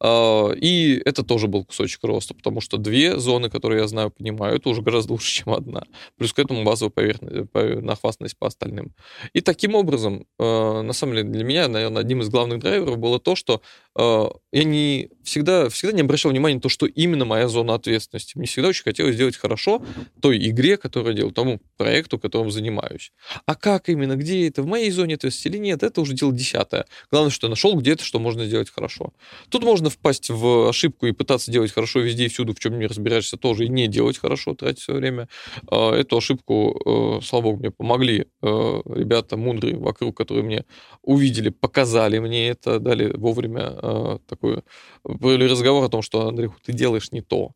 А, 0.00 0.50
и 0.52 1.00
это 1.04 1.22
тоже 1.22 1.48
был 1.48 1.64
кусочек 1.64 2.04
роста, 2.04 2.34
потому 2.34 2.60
что 2.60 2.76
две 2.76 3.18
зоны, 3.18 3.50
которые 3.50 3.82
я 3.82 3.88
знаю, 3.88 4.10
понимаю, 4.10 4.56
это 4.56 4.68
уже 4.68 4.82
гораздо 4.82 5.12
лучше, 5.12 5.32
чем 5.32 5.52
одна. 5.52 5.82
Плюс 6.16 6.32
к 6.32 6.38
этому 6.38 6.64
базовая 6.64 6.90
поверхность, 6.90 7.52
нахвастность 7.82 8.38
по 8.38 8.46
остальным. 8.46 8.94
И 9.32 9.40
таким 9.40 9.74
образом, 9.74 10.26
а, 10.38 10.82
на 10.82 10.92
самом 10.92 11.16
деле, 11.16 11.28
для 11.28 11.44
меня, 11.44 11.68
наверное, 11.68 12.02
одним 12.02 12.20
из 12.20 12.28
главных 12.28 12.60
драйверов 12.60 12.98
было 12.98 13.18
то, 13.20 13.36
что 13.36 13.62
а, 13.96 14.30
я 14.52 14.64
не 14.64 15.10
всегда, 15.22 15.68
всегда 15.68 15.94
не 15.94 16.02
обращал 16.02 16.30
внимания 16.32 16.56
на 16.56 16.60
то, 16.60 16.68
что 16.68 16.86
именно 16.86 17.24
моя 17.24 17.48
зона 17.48 17.74
ответственности. 17.74 18.36
Мне 18.36 18.46
всегда 18.46 18.68
очень 18.68 18.84
хотелось 18.84 19.14
сделать 19.14 19.36
хорошо 19.36 19.82
той 20.20 20.38
игре, 20.48 20.76
которую 20.76 21.12
я 21.12 21.16
делаю, 21.16 21.32
тому 21.32 21.60
проекту, 21.76 22.18
которым 22.18 22.50
занимаюсь. 22.50 23.12
А 23.46 23.54
как 23.54 23.88
именно, 23.88 24.16
где 24.16 24.48
это, 24.48 24.62
в 24.62 24.66
моей 24.66 24.90
зоне 24.90 25.14
ответственности 25.14 25.48
или 25.48 25.58
нет, 25.58 25.82
это 25.82 26.00
уже 26.00 26.14
дело 26.14 26.32
десятое. 26.32 26.86
Главное, 27.10 27.30
что 27.30 27.46
я 27.46 27.50
нашел 27.50 27.76
где-то, 27.76 28.04
что 28.04 28.18
можно 28.18 28.44
сделать 28.44 28.70
хорошо. 28.70 29.12
Тут 29.48 29.64
можно 29.64 29.83
впасть 29.90 30.30
в 30.30 30.68
ошибку 30.68 31.06
и 31.06 31.12
пытаться 31.12 31.50
делать 31.50 31.72
хорошо 31.72 32.00
везде 32.00 32.26
и 32.26 32.28
всюду, 32.28 32.54
в 32.54 32.60
чем 32.60 32.78
не 32.78 32.86
разбираешься, 32.86 33.36
тоже 33.36 33.64
и 33.64 33.68
не 33.68 33.88
делать 33.88 34.18
хорошо, 34.18 34.54
тратить 34.54 34.80
свое 34.80 35.00
время. 35.00 35.28
А, 35.70 35.94
эту 35.94 36.16
ошибку, 36.16 37.18
э, 37.20 37.24
слава 37.24 37.44
богу, 37.44 37.58
мне 37.58 37.70
помогли 37.70 38.26
э, 38.42 38.82
ребята 38.86 39.36
мудрые 39.36 39.76
вокруг, 39.76 40.16
которые 40.16 40.44
мне 40.44 40.64
увидели, 41.02 41.50
показали 41.50 42.18
мне 42.18 42.48
это, 42.48 42.78
дали 42.78 43.12
вовремя 43.16 43.74
э, 43.82 44.18
такой 44.28 44.62
были 45.04 45.44
разговор 45.44 45.84
о 45.84 45.88
том, 45.88 46.02
что, 46.02 46.28
Андрей, 46.28 46.50
ты 46.64 46.72
делаешь 46.72 47.12
не 47.12 47.20
то. 47.20 47.52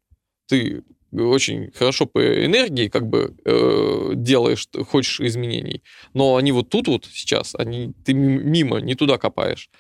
Ты 0.47 0.83
очень 1.13 1.71
хорошо 1.73 2.07
по 2.07 2.21
энергии 2.21 2.89
как 2.89 3.07
бы 3.07 3.35
э, 3.45 4.11
делаешь, 4.15 4.69
хочешь 4.89 5.21
изменений, 5.21 5.83
но 6.13 6.37
они 6.37 6.53
вот 6.53 6.69
тут 6.69 6.89
вот 6.89 7.07
сейчас, 7.11 7.55
они, 7.55 7.93
ты 8.05 8.13
мимо, 8.13 8.79
не 8.79 8.95
туда 8.95 9.17
копаешь. 9.19 9.71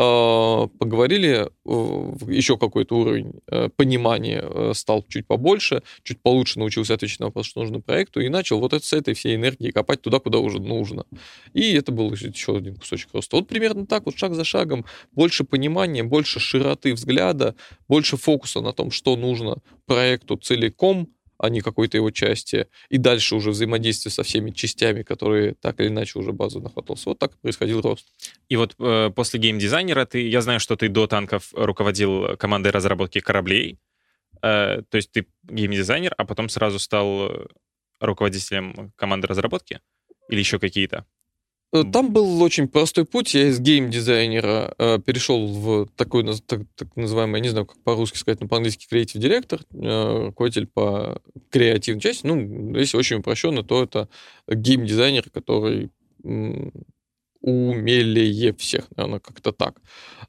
А, 0.00 0.68
поговорили, 0.78 1.48
еще 1.64 2.56
какой-то 2.56 2.96
уровень 2.96 3.32
э, 3.48 3.68
понимания 3.74 4.40
э, 4.44 4.72
стал 4.72 5.04
чуть 5.08 5.26
побольше, 5.26 5.82
чуть 6.04 6.22
получше 6.22 6.60
научился 6.60 6.94
отвечать 6.94 7.18
на 7.18 7.26
вопрос, 7.26 7.46
что 7.46 7.60
нужно 7.60 7.80
проекту, 7.80 8.20
и 8.20 8.28
начал 8.28 8.60
вот 8.60 8.72
с 8.72 8.92
этой 8.92 9.14
всей 9.14 9.34
энергией 9.34 9.72
копать 9.72 10.00
туда, 10.00 10.20
куда 10.20 10.38
уже 10.38 10.60
нужно. 10.60 11.04
И 11.52 11.72
это 11.72 11.90
был 11.90 12.12
еще 12.12 12.56
один 12.56 12.76
кусочек 12.76 13.12
роста. 13.12 13.36
Вот 13.36 13.48
примерно 13.48 13.86
так, 13.86 14.06
вот 14.06 14.16
шаг 14.16 14.34
за 14.34 14.44
шагом, 14.44 14.84
больше 15.10 15.42
понимания, 15.42 16.04
больше 16.04 16.38
широты 16.38 16.94
взгляда, 16.94 17.56
больше 17.88 18.16
фокуса 18.16 18.60
на 18.60 18.72
том, 18.72 18.92
что 18.92 19.16
нужно 19.16 19.56
проекту 19.86 20.36
целиком, 20.36 21.08
а 21.38 21.48
не 21.48 21.60
какой-то 21.60 21.96
его 21.96 22.10
части, 22.10 22.66
и 22.88 22.98
дальше 22.98 23.36
уже 23.36 23.50
взаимодействие 23.50 24.12
со 24.12 24.22
всеми 24.22 24.50
частями, 24.50 25.02
которые 25.02 25.54
так 25.54 25.80
или 25.80 25.88
иначе 25.88 26.18
уже 26.18 26.32
базу 26.32 26.60
нахватался. 26.60 27.08
Вот 27.10 27.18
так 27.18 27.38
происходил 27.38 27.80
рост. 27.80 28.06
И 28.48 28.56
вот 28.56 28.74
э, 28.78 29.10
после 29.14 29.40
геймдизайнера 29.40 30.04
ты, 30.04 30.28
я 30.28 30.40
знаю, 30.40 30.60
что 30.60 30.76
ты 30.76 30.88
до 30.88 31.06
танков 31.06 31.50
руководил 31.52 32.36
командой 32.36 32.72
разработки 32.72 33.20
кораблей, 33.20 33.78
э, 34.42 34.82
то 34.88 34.96
есть 34.96 35.12
ты 35.12 35.26
геймдизайнер, 35.44 36.14
а 36.16 36.24
потом 36.24 36.48
сразу 36.48 36.78
стал 36.78 37.48
руководителем 38.00 38.92
команды 38.96 39.26
разработки 39.26 39.80
или 40.28 40.38
еще 40.38 40.58
какие-то? 40.58 41.06
Э, 41.72 41.84
там 41.84 42.12
был 42.12 42.42
очень 42.42 42.68
простой 42.68 43.04
путь. 43.04 43.34
Я 43.34 43.48
из 43.48 43.60
гейм-дизайнера 43.60 44.74
э, 44.78 44.98
перешел 45.04 45.46
в 45.46 45.88
такой 45.96 46.24
так, 46.46 46.62
так 46.74 46.96
называемый, 46.96 47.38
я 47.38 47.42
не 47.42 47.48
знаю, 47.50 47.66
как 47.66 47.78
по-русски 47.82 48.16
сказать, 48.16 48.40
но 48.40 48.48
по-английски 48.48 48.86
креатив 48.88 49.20
директор, 49.20 49.60
э, 49.72 50.26
руководитель 50.26 50.66
по 50.66 51.20
креативной 51.50 52.00
части. 52.00 52.26
Ну, 52.26 52.74
если 52.76 52.96
очень 52.96 53.16
упрощенно, 53.18 53.62
то 53.62 53.82
это 53.82 54.08
гейм-дизайнер, 54.48 55.28
который 55.30 55.90
умелее 57.40 58.52
всех, 58.54 58.86
наверное, 58.96 59.20
как-то 59.20 59.52
так. 59.52 59.80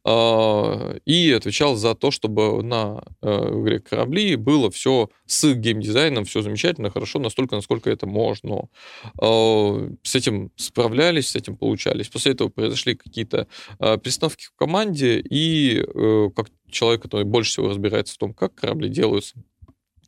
А, 0.05 0.95
и 1.05 1.31
отвечал 1.31 1.75
за 1.75 1.95
то, 1.95 2.11
чтобы 2.11 2.63
на 2.63 3.03
э, 3.21 3.59
игре 3.61 3.79
корабли 3.79 4.35
было 4.35 4.69
все 4.71 5.09
с 5.25 5.53
геймдизайном, 5.53 6.25
все 6.25 6.41
замечательно, 6.41 6.89
хорошо, 6.89 7.19
настолько, 7.19 7.55
насколько 7.55 7.89
это 7.89 8.05
можно. 8.05 8.69
А, 9.21 9.89
с 10.03 10.15
этим 10.15 10.51
справлялись, 10.55 11.29
с 11.29 11.35
этим 11.35 11.57
получались. 11.57 12.09
После 12.09 12.33
этого 12.33 12.49
произошли 12.49 12.95
какие-то 12.95 13.47
а, 13.79 13.97
перестановки 13.97 14.45
в 14.45 14.55
команде, 14.55 15.19
и 15.19 15.81
э, 15.81 16.29
как 16.35 16.47
человек, 16.69 17.01
который 17.01 17.25
больше 17.25 17.51
всего 17.51 17.69
разбирается 17.69 18.13
в 18.13 18.17
том, 18.17 18.33
как 18.33 18.53
корабли 18.53 18.87
делаются, 18.89 19.35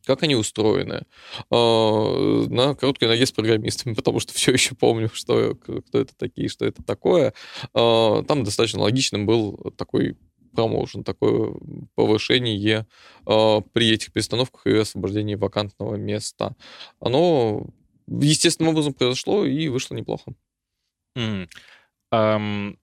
как 0.05 0.23
они 0.23 0.35
устроены, 0.35 1.05
а, 1.49 2.45
на 2.47 2.75
короткой 2.75 3.07
ноге 3.07 3.25
с 3.25 3.31
программистами, 3.31 3.93
потому 3.93 4.19
что 4.19 4.33
все 4.33 4.51
еще 4.51 4.75
помню, 4.75 5.09
что, 5.13 5.55
кто 5.55 5.99
это 5.99 6.15
такие, 6.17 6.49
что 6.49 6.65
это 6.65 6.83
такое. 6.83 7.33
А, 7.73 8.23
там 8.23 8.43
достаточно 8.43 8.81
логичным 8.81 9.25
был 9.25 9.73
такой 9.77 10.17
промоушен, 10.53 11.03
такое 11.03 11.53
повышение 11.95 12.87
а, 13.25 13.61
при 13.61 13.91
этих 13.91 14.11
перестановках 14.11 14.67
и 14.67 14.77
освобождении 14.77 15.35
вакантного 15.35 15.95
места. 15.95 16.55
Оно 16.99 17.67
естественным 18.07 18.73
образом 18.73 18.93
произошло 18.93 19.45
и 19.45 19.67
вышло 19.69 19.95
неплохо. 19.95 20.33
Mm. 21.17 21.47
Um, 22.13 22.77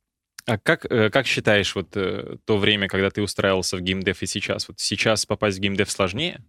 а 0.48 0.56
как, 0.56 0.86
э, 0.90 1.10
как 1.10 1.26
считаешь, 1.26 1.74
вот 1.74 1.94
э, 1.94 2.38
то 2.46 2.56
время, 2.56 2.88
когда 2.88 3.10
ты 3.10 3.20
устраивался 3.20 3.76
в 3.76 3.82
геймдев 3.82 4.22
и 4.22 4.26
сейчас? 4.26 4.66
Вот 4.66 4.80
сейчас 4.80 5.26
попасть 5.26 5.58
в 5.58 5.60
геймдев 5.60 5.90
сложнее? 5.90 6.42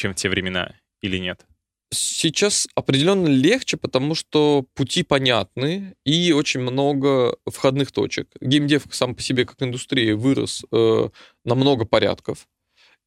Чем 0.00 0.12
в 0.12 0.16
те 0.16 0.28
времена, 0.28 0.74
или 1.02 1.18
нет? 1.18 1.46
Сейчас 1.92 2.68
определенно 2.74 3.26
легче, 3.26 3.76
потому 3.76 4.14
что 4.14 4.64
пути 4.74 5.02
понятны 5.02 5.94
и 6.04 6.32
очень 6.32 6.60
много 6.60 7.36
входных 7.46 7.90
точек. 7.92 8.28
Геймдев 8.40 8.84
сам 8.90 9.14
по 9.14 9.22
себе 9.22 9.44
как 9.44 9.60
индустрия 9.60 10.14
вырос 10.14 10.64
э, 10.72 11.08
на 11.44 11.54
много 11.54 11.84
порядков. 11.84 12.46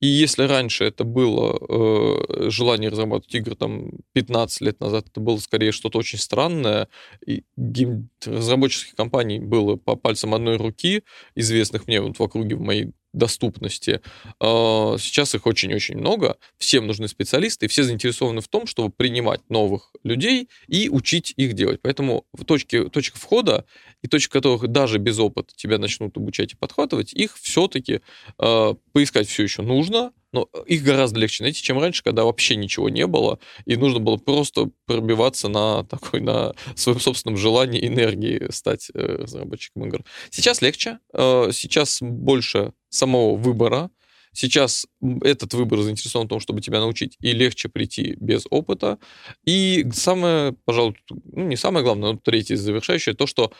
И 0.01 0.07
если 0.07 0.43
раньше 0.43 0.83
это 0.83 1.05
было 1.05 1.57
э, 1.57 2.49
желание 2.49 2.89
разрабатывать 2.89 3.33
игры 3.35 3.55
там 3.55 3.91
15 4.11 4.61
лет 4.61 4.81
назад, 4.81 5.07
это 5.07 5.21
было 5.21 5.37
скорее 5.37 5.71
что-то 5.71 5.97
очень 5.97 6.19
странное, 6.19 6.89
и 7.25 7.43
гейм... 7.55 8.09
разработческих 8.25 8.95
компаний 8.95 9.39
было 9.39 9.77
по 9.77 9.95
пальцам 9.95 10.33
одной 10.35 10.57
руки, 10.57 11.03
известных 11.35 11.87
мне 11.87 12.01
вот 12.01 12.19
в 12.19 12.21
округе 12.21 12.57
в 12.57 12.61
моей 12.61 12.91
доступности. 13.13 14.01
А, 14.39 14.97
сейчас 14.99 15.35
их 15.35 15.45
очень-очень 15.45 15.97
много, 15.97 16.37
всем 16.57 16.87
нужны 16.87 17.07
специалисты, 17.07 17.67
все 17.67 17.83
заинтересованы 17.83 18.41
в 18.41 18.47
том, 18.47 18.67
чтобы 18.67 18.89
принимать 18.89 19.41
новых 19.49 19.91
людей 20.03 20.49
и 20.67 20.89
учить 20.89 21.33
их 21.37 21.53
делать. 21.53 21.79
Поэтому 21.81 22.25
в 22.33 22.43
точке, 22.43 22.89
точка 22.89 23.17
входа 23.17 23.65
и 24.01 24.07
точки, 24.07 24.31
которых 24.31 24.67
даже 24.67 24.97
без 24.97 25.19
опыта 25.19 25.53
тебя 25.55 25.77
начнут 25.77 26.17
обучать 26.17 26.53
и 26.53 26.55
подхватывать, 26.55 27.13
их 27.13 27.37
все-таки 27.37 28.01
э, 28.39 28.73
поискать 28.91 29.27
все 29.27 29.43
еще 29.43 29.61
нужно, 29.61 30.11
но 30.33 30.49
их 30.65 30.83
гораздо 30.83 31.19
легче 31.19 31.43
найти, 31.43 31.61
чем 31.61 31.79
раньше, 31.79 32.03
когда 32.03 32.25
вообще 32.25 32.55
ничего 32.55 32.89
не 32.89 33.07
было, 33.07 33.39
и 33.65 33.75
нужно 33.75 33.99
было 33.99 34.17
просто 34.17 34.69
пробиваться 34.85 35.47
на 35.47 35.83
такой, 35.89 36.19
на 36.19 36.53
своем 36.75 36.99
собственном 36.99 37.37
желании, 37.37 37.87
энергии 37.87 38.51
стать 38.51 38.89
э, 38.93 39.17
разработчиком 39.21 39.85
игр. 39.85 40.03
Сейчас 40.29 40.61
легче, 40.61 40.99
э, 41.13 41.49
сейчас 41.53 41.99
больше 42.01 42.73
самого 42.89 43.35
выбора, 43.35 43.89
Сейчас 44.35 44.87
этот 45.21 45.53
выбор 45.53 45.81
заинтересован 45.81 46.25
в 46.25 46.29
том, 46.29 46.39
чтобы 46.39 46.59
тебя 46.59 46.79
научить, 46.79 47.17
и 47.21 47.33
легче 47.33 47.69
прийти 47.69 48.15
без 48.19 48.47
опыта. 48.49 48.97
И 49.45 49.85
самое, 49.93 50.55
пожалуй, 50.65 50.95
ну 51.09 51.45
не 51.45 51.55
самое 51.55 51.85
главное, 51.85 52.13
но 52.13 52.17
третье 52.17 52.55
завершающее, 52.55 53.13
то, 53.13 53.27
что 53.27 53.53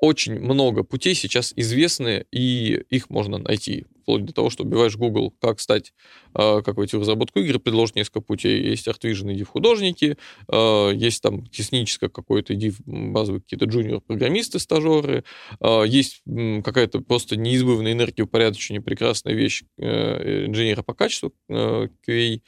очень 0.00 0.40
много 0.40 0.82
путей 0.82 1.14
сейчас 1.14 1.52
известны, 1.56 2.26
и 2.32 2.82
их 2.90 3.08
можно 3.08 3.38
найти 3.38 3.86
вплоть 4.06 4.24
до 4.24 4.32
того, 4.32 4.50
что 4.50 4.62
убиваешь 4.62 4.96
Google, 4.96 5.34
как 5.40 5.58
стать, 5.58 5.92
э, 6.36 6.62
как 6.64 6.76
войти 6.76 6.96
в 6.96 7.00
разработку 7.00 7.40
игр, 7.40 7.58
предложит 7.58 7.96
несколько 7.96 8.20
путей. 8.20 8.62
Есть 8.62 8.86
Artvision, 8.86 9.42
в 9.42 9.48
художники, 9.48 10.16
э, 10.48 10.90
есть 10.94 11.22
там 11.22 11.44
техническое 11.46 12.08
какое-то, 12.08 12.54
в 12.54 12.80
базовые 12.86 13.42
какие-то 13.42 13.64
джуниор-программисты, 13.64 14.60
стажеры, 14.60 15.24
э, 15.60 15.82
есть 15.88 16.22
какая-то 16.24 17.00
просто 17.00 17.36
неизбывная 17.36 17.92
энергия, 17.92 18.22
упорядочение, 18.22 18.80
прекрасная 18.80 19.34
вещь 19.34 19.64
инженера 19.76 20.82
по 20.82 20.94
качеству, 20.94 21.32
QA, 21.50 22.40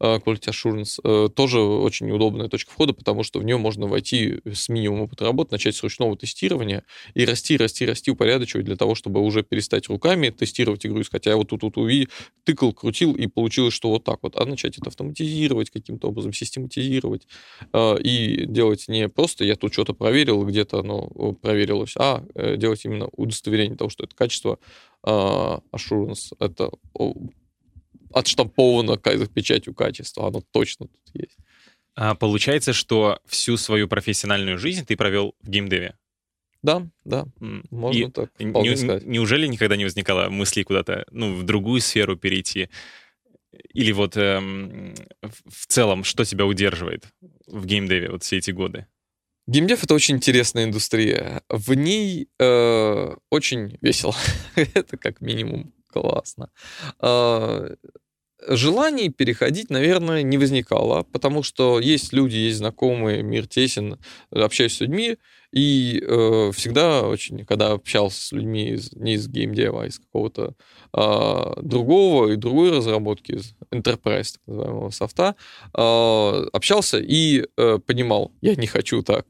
Quality 0.00 0.50
Assurance, 0.50 1.28
тоже 1.30 1.60
очень 1.60 2.10
удобная 2.10 2.48
точка 2.48 2.70
входа, 2.72 2.92
потому 2.92 3.22
что 3.22 3.38
в 3.38 3.44
нее 3.44 3.56
можно 3.56 3.86
войти 3.86 4.40
с 4.44 4.68
минимумом 4.68 5.04
опыта 5.04 5.24
работы, 5.24 5.52
начать 5.52 5.76
с 5.76 5.82
ручного 5.82 6.16
тестирования 6.16 6.84
и 7.14 7.24
расти, 7.24 7.56
расти, 7.56 7.86
расти, 7.86 8.10
упорядочивать 8.10 8.66
для 8.66 8.76
того, 8.76 8.94
чтобы 8.94 9.20
уже 9.20 9.42
перестать 9.42 9.88
руками 9.88 10.30
тестировать 10.30 10.84
игру, 10.84 11.02
искать, 11.06 11.26
а 11.26 11.30
я 11.30 11.36
вот 11.36 11.48
тут, 11.48 11.60
тут 11.60 11.76
уви, 11.78 12.08
тыкал, 12.44 12.72
крутил, 12.72 13.14
и 13.14 13.26
получилось, 13.26 13.74
что 13.74 13.90
вот 13.90 14.04
так 14.04 14.18
вот. 14.22 14.36
А 14.36 14.44
начать 14.44 14.78
это 14.78 14.88
автоматизировать 14.88 15.70
каким-то 15.70 16.08
образом, 16.08 16.32
систематизировать 16.32 17.26
э, 17.72 18.00
и 18.00 18.44
делать 18.46 18.86
не 18.88 19.08
просто 19.08 19.44
я 19.44 19.56
тут 19.56 19.72
что-то 19.72 19.94
проверил, 19.94 20.44
где-то 20.44 20.80
оно 20.80 21.08
проверилось, 21.40 21.94
а 21.96 22.24
э, 22.34 22.56
делать 22.56 22.84
именно 22.84 23.08
удостоверение 23.12 23.76
того, 23.76 23.90
что 23.90 24.04
это 24.04 24.14
качество 24.14 24.58
э, 25.04 25.10
assurance, 25.10 26.34
это 26.38 26.70
отштамповано 28.12 28.98
печатью 28.98 29.74
качества, 29.74 30.28
оно 30.28 30.42
точно 30.52 30.86
тут 30.88 31.14
есть. 31.14 31.36
А 31.96 32.14
получается, 32.14 32.72
что 32.72 33.20
всю 33.26 33.56
свою 33.56 33.88
профессиональную 33.88 34.58
жизнь 34.58 34.84
ты 34.84 34.96
провел 34.96 35.34
в 35.42 35.48
геймдеве? 35.48 35.94
Да, 36.66 36.84
да, 37.04 37.26
можно 37.70 37.96
и 37.96 38.10
так 38.10 38.30
не, 38.40 38.76
сказать. 38.76 39.06
Неужели 39.06 39.46
никогда 39.46 39.76
не 39.76 39.84
возникало 39.84 40.28
мысли 40.30 40.64
куда-то, 40.64 41.06
ну, 41.12 41.36
в 41.36 41.44
другую 41.44 41.80
сферу 41.80 42.16
перейти? 42.16 42.70
Или 43.72 43.92
вот 43.92 44.16
эм, 44.16 44.92
в 45.22 45.66
целом, 45.68 46.02
что 46.02 46.24
тебя 46.24 46.44
удерживает 46.44 47.04
в 47.46 47.66
геймдеве 47.66 48.10
вот 48.10 48.24
все 48.24 48.38
эти 48.38 48.50
годы? 48.50 48.88
Геймдев— 49.46 49.84
это 49.84 49.94
очень 49.94 50.16
интересная 50.16 50.64
индустрия. 50.64 51.44
В 51.48 51.72
ней 51.74 52.30
э, 52.40 53.14
очень 53.30 53.78
весело. 53.80 54.16
это 54.56 54.96
как 54.96 55.20
минимум 55.20 55.72
классно. 55.86 56.50
Э, 57.00 57.76
желаний 58.48 59.10
переходить, 59.10 59.70
наверное, 59.70 60.22
не 60.22 60.38
возникало, 60.38 61.02
потому 61.04 61.42
что 61.42 61.80
есть 61.80 62.12
люди, 62.12 62.36
есть 62.36 62.58
знакомые, 62.58 63.22
мир 63.22 63.46
тесен, 63.46 63.98
общаюсь 64.30 64.76
с 64.76 64.80
людьми, 64.80 65.16
и 65.52 66.02
э, 66.06 66.50
всегда 66.52 67.02
очень, 67.02 67.44
когда 67.44 67.72
общался 67.72 68.20
с 68.20 68.32
людьми 68.32 68.70
из, 68.70 68.92
не 68.92 69.14
из 69.14 69.28
геймдева, 69.28 69.84
а 69.84 69.86
из 69.86 69.98
какого-то 69.98 70.54
э, 70.92 71.62
другого 71.62 72.32
и 72.32 72.36
другой 72.36 72.76
разработки, 72.76 73.32
из 73.32 73.54
Enterprise, 73.70 74.34
так 74.34 74.42
называемого 74.46 74.90
софта, 74.90 75.34
э, 75.72 76.46
общался 76.52 76.98
и 76.98 77.46
э, 77.56 77.78
понимал, 77.78 78.32
я 78.42 78.54
не 78.54 78.66
хочу 78.66 79.02
так. 79.02 79.26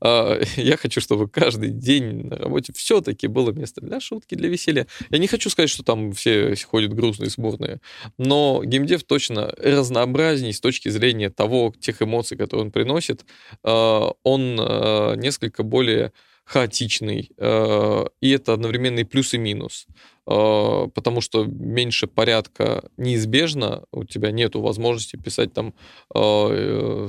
А, 0.00 0.40
я 0.56 0.76
хочу, 0.76 1.00
чтобы 1.00 1.28
каждый 1.28 1.70
день 1.70 2.28
на 2.28 2.36
работе 2.36 2.72
все-таки 2.74 3.26
было 3.26 3.52
место 3.52 3.80
для 3.80 4.00
шутки, 4.00 4.34
для 4.34 4.48
веселья. 4.48 4.86
Я 5.10 5.18
не 5.18 5.26
хочу 5.26 5.50
сказать, 5.50 5.70
что 5.70 5.82
там 5.82 6.12
все 6.12 6.54
ходят 6.68 6.94
грустные, 6.94 7.30
смурные, 7.30 7.80
но 8.18 8.62
геймдев 8.64 9.04
точно 9.04 9.52
разнообразней 9.58 10.52
с 10.52 10.60
точки 10.60 10.88
зрения 10.88 11.30
того, 11.30 11.74
тех 11.78 12.02
эмоций, 12.02 12.36
которые 12.36 12.66
он 12.66 12.72
приносит. 12.72 13.24
А, 13.62 14.12
он 14.22 14.56
а, 14.58 15.14
несколько 15.14 15.62
более 15.62 16.12
хаотичный, 16.44 17.30
и 17.40 18.30
это 18.30 18.52
одновременно 18.52 18.98
и 18.98 19.04
плюс, 19.04 19.34
и 19.34 19.38
минус. 19.38 19.86
А, 20.30 20.86
потому 20.88 21.20
что 21.20 21.44
меньше 21.44 22.06
порядка 22.06 22.88
неизбежно, 22.96 23.82
у 23.90 24.04
тебя 24.04 24.30
нет 24.30 24.54
возможности 24.54 25.16
писать 25.16 25.52
там, 25.52 25.74
а, 26.14 26.48
э, 26.50 27.08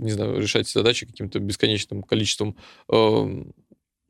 не 0.00 0.10
знаю, 0.10 0.40
решать 0.40 0.68
задачи 0.68 1.06
каким-то 1.06 1.38
бесконечным 1.38 2.02
количеством 2.02 2.56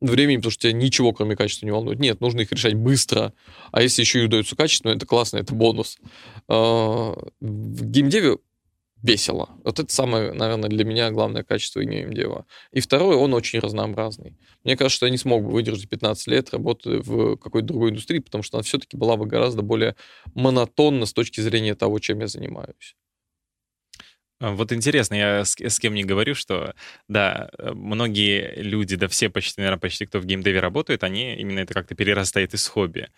времени, 0.00 0.36
потому 0.36 0.50
что 0.50 0.62
тебя 0.62 0.72
ничего, 0.72 1.12
кроме 1.12 1.36
качества, 1.36 1.66
не 1.66 1.72
волнует. 1.72 2.00
Нет, 2.00 2.20
нужно 2.20 2.40
их 2.40 2.50
решать 2.50 2.74
быстро. 2.74 3.34
А 3.70 3.82
если 3.82 4.02
еще 4.02 4.20
и 4.20 4.24
удается 4.24 4.56
качественно, 4.56 4.92
это 4.92 5.06
классно, 5.06 5.36
это 5.36 5.54
бонус. 5.54 5.98
А, 6.48 7.14
в 7.40 7.84
геймдеве 7.84 8.38
весело. 9.02 9.50
Вот 9.64 9.78
это 9.80 9.92
самое, 9.92 10.32
наверное, 10.32 10.70
для 10.70 10.84
меня 10.84 11.10
главное 11.10 11.42
качество 11.42 11.84
геймдева. 11.84 12.46
И 12.70 12.80
второе, 12.80 13.16
он 13.16 13.34
очень 13.34 13.58
разнообразный. 13.58 14.36
Мне 14.64 14.76
кажется, 14.76 14.96
что 14.96 15.06
я 15.06 15.10
не 15.12 15.18
смог 15.18 15.44
бы 15.44 15.50
выдержать 15.50 15.88
15 15.88 16.26
лет 16.28 16.50
работы 16.52 17.00
в 17.00 17.36
какой-то 17.36 17.68
другой 17.68 17.90
индустрии, 17.90 18.20
потому 18.20 18.42
что 18.42 18.58
она 18.58 18.62
все-таки 18.62 18.96
была 18.96 19.16
бы 19.16 19.26
гораздо 19.26 19.62
более 19.62 19.96
монотонна 20.34 21.06
с 21.06 21.12
точки 21.12 21.40
зрения 21.40 21.74
того, 21.74 21.98
чем 21.98 22.20
я 22.20 22.28
занимаюсь. 22.28 22.94
А, 24.42 24.50
вот 24.52 24.72
интересно, 24.72 25.14
я 25.14 25.44
с, 25.44 25.56
с 25.58 25.78
кем 25.78 25.94
не 25.94 26.04
говорю, 26.04 26.34
что, 26.34 26.74
да, 27.08 27.50
многие 27.58 28.54
люди, 28.56 28.96
да 28.96 29.08
все 29.08 29.30
почти, 29.30 29.60
наверное, 29.60 29.80
почти 29.80 30.06
кто 30.06 30.20
в 30.20 30.26
геймдеве 30.26 30.60
работает, 30.60 31.04
они 31.04 31.36
именно 31.36 31.60
это 31.60 31.74
как-то 31.74 31.94
перерастает 31.94 32.54
из 32.54 32.66
хобби. 32.66 33.08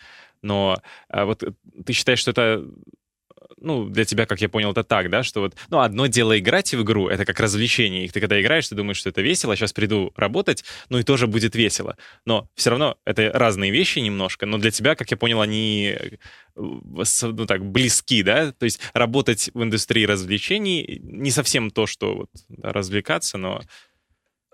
Но 0.42 0.82
а 1.08 1.24
вот 1.24 1.42
ты 1.86 1.92
считаешь, 1.94 2.18
что 2.18 2.30
это 2.30 2.66
ну, 3.58 3.88
для 3.88 4.04
тебя, 4.04 4.26
как 4.26 4.40
я 4.40 4.48
понял, 4.48 4.72
это 4.72 4.84
так, 4.84 5.10
да, 5.10 5.22
что 5.22 5.40
вот, 5.40 5.54
ну, 5.70 5.80
одно 5.80 6.06
дело 6.06 6.38
играть 6.38 6.72
в 6.72 6.82
игру, 6.82 7.08
это 7.08 7.24
как 7.24 7.40
развлечение, 7.40 8.04
и 8.04 8.08
ты 8.08 8.20
когда 8.20 8.40
играешь, 8.40 8.68
ты 8.68 8.74
думаешь, 8.74 8.98
что 8.98 9.10
это 9.10 9.22
весело, 9.22 9.56
сейчас 9.56 9.72
приду 9.72 10.12
работать, 10.16 10.64
ну, 10.88 10.98
и 10.98 11.02
тоже 11.02 11.26
будет 11.26 11.54
весело. 11.54 11.96
Но 12.24 12.48
все 12.54 12.70
равно 12.70 12.96
это 13.04 13.30
разные 13.32 13.70
вещи 13.70 13.98
немножко, 13.98 14.46
но 14.46 14.58
для 14.58 14.70
тебя, 14.70 14.94
как 14.94 15.10
я 15.10 15.16
понял, 15.16 15.40
они 15.40 15.94
э, 15.96 16.16
ну, 16.56 17.46
так, 17.46 17.64
близки, 17.64 18.22
да, 18.22 18.52
то 18.52 18.64
есть 18.64 18.80
работать 18.92 19.50
в 19.54 19.62
индустрии 19.62 20.04
развлечений 20.04 21.00
не 21.02 21.30
совсем 21.30 21.70
то, 21.70 21.86
что 21.86 22.14
вот, 22.14 22.30
да, 22.48 22.72
развлекаться, 22.72 23.38
но 23.38 23.62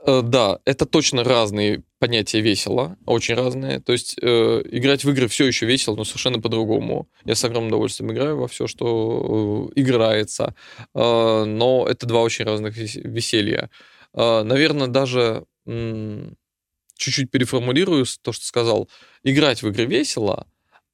да, 0.07 0.59
это 0.65 0.87
точно 0.87 1.25
разные 1.25 1.83
понятия 1.99 2.41
весело, 2.41 2.97
очень 3.07 3.35
разные. 3.35 3.81
То 3.81 3.93
есть 3.93 4.17
э, 4.21 4.63
играть 4.71 5.05
в 5.05 5.11
игры 5.11 5.29
все 5.29 5.47
еще 5.47 5.67
весело, 5.67 5.95
но 5.97 6.05
совершенно 6.05 6.41
по-другому. 6.41 7.09
Я 7.25 7.35
с 7.35 7.45
огромным 7.45 7.69
удовольствием 7.69 8.11
играю 8.11 8.39
во 8.39 8.49
все, 8.49 8.67
что 8.67 9.71
э, 9.77 9.81
играется. 9.81 10.55
Э, 10.95 11.45
но 11.45 11.87
это 11.87 12.07
два 12.07 12.23
очень 12.23 12.47
разных 12.47 12.77
веселья. 12.77 13.71
Э, 14.15 14.43
наверное, 14.43 14.89
даже 14.89 15.45
чуть-чуть 16.97 17.31
переформулирую 17.31 18.07
то, 18.23 18.33
что 18.33 18.45
сказал. 18.45 18.89
Играть 19.23 19.63
в 19.63 19.69
игры 19.69 19.85
весело, 19.85 20.47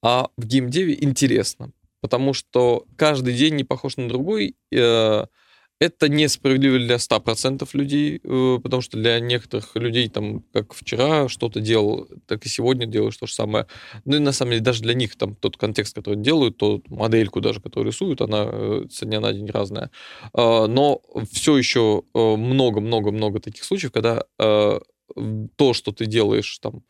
а 0.02 0.28
в 0.36 0.44
геймдеве 0.44 0.96
интересно. 1.00 1.72
Потому 2.00 2.34
что 2.34 2.84
каждый 2.96 3.34
день 3.34 3.54
не 3.54 3.64
похож 3.64 3.96
на 3.96 4.08
другой. 4.08 4.56
Э, 4.72 5.26
это 5.78 6.08
несправедливо 6.08 6.78
для 6.78 6.98
100% 6.98 7.68
людей, 7.74 8.20
э, 8.22 8.58
потому 8.62 8.80
что 8.82 8.96
для 8.96 9.20
некоторых 9.20 9.74
людей, 9.76 10.08
там, 10.08 10.42
как 10.52 10.72
вчера 10.72 11.28
что-то 11.28 11.60
делал, 11.60 12.08
так 12.26 12.46
и 12.46 12.48
сегодня 12.48 12.86
делаешь 12.86 13.16
то 13.16 13.26
же 13.26 13.34
самое. 13.34 13.66
Ну 14.04 14.16
и 14.16 14.18
на 14.18 14.32
самом 14.32 14.52
деле 14.52 14.62
даже 14.62 14.82
для 14.82 14.94
них 14.94 15.16
там 15.16 15.34
тот 15.34 15.56
контекст, 15.56 15.94
который 15.94 16.16
делают, 16.16 16.56
тот 16.56 16.88
модельку 16.88 17.40
даже, 17.40 17.60
которую 17.60 17.92
рисуют, 17.92 18.20
она 18.20 18.48
э, 18.50 18.84
со 18.90 19.04
дня 19.04 19.20
на 19.20 19.32
день 19.32 19.50
разная. 19.50 19.90
А, 20.32 20.66
но 20.66 21.02
все 21.30 21.56
еще 21.58 22.02
э, 22.14 22.18
много-много-много 22.36 23.40
таких 23.40 23.64
случаев, 23.64 23.92
когда 23.92 24.24
то, 25.56 25.72
что 25.72 25.92
ты 25.92 26.06
делаешь 26.06 26.58
там 26.58 26.82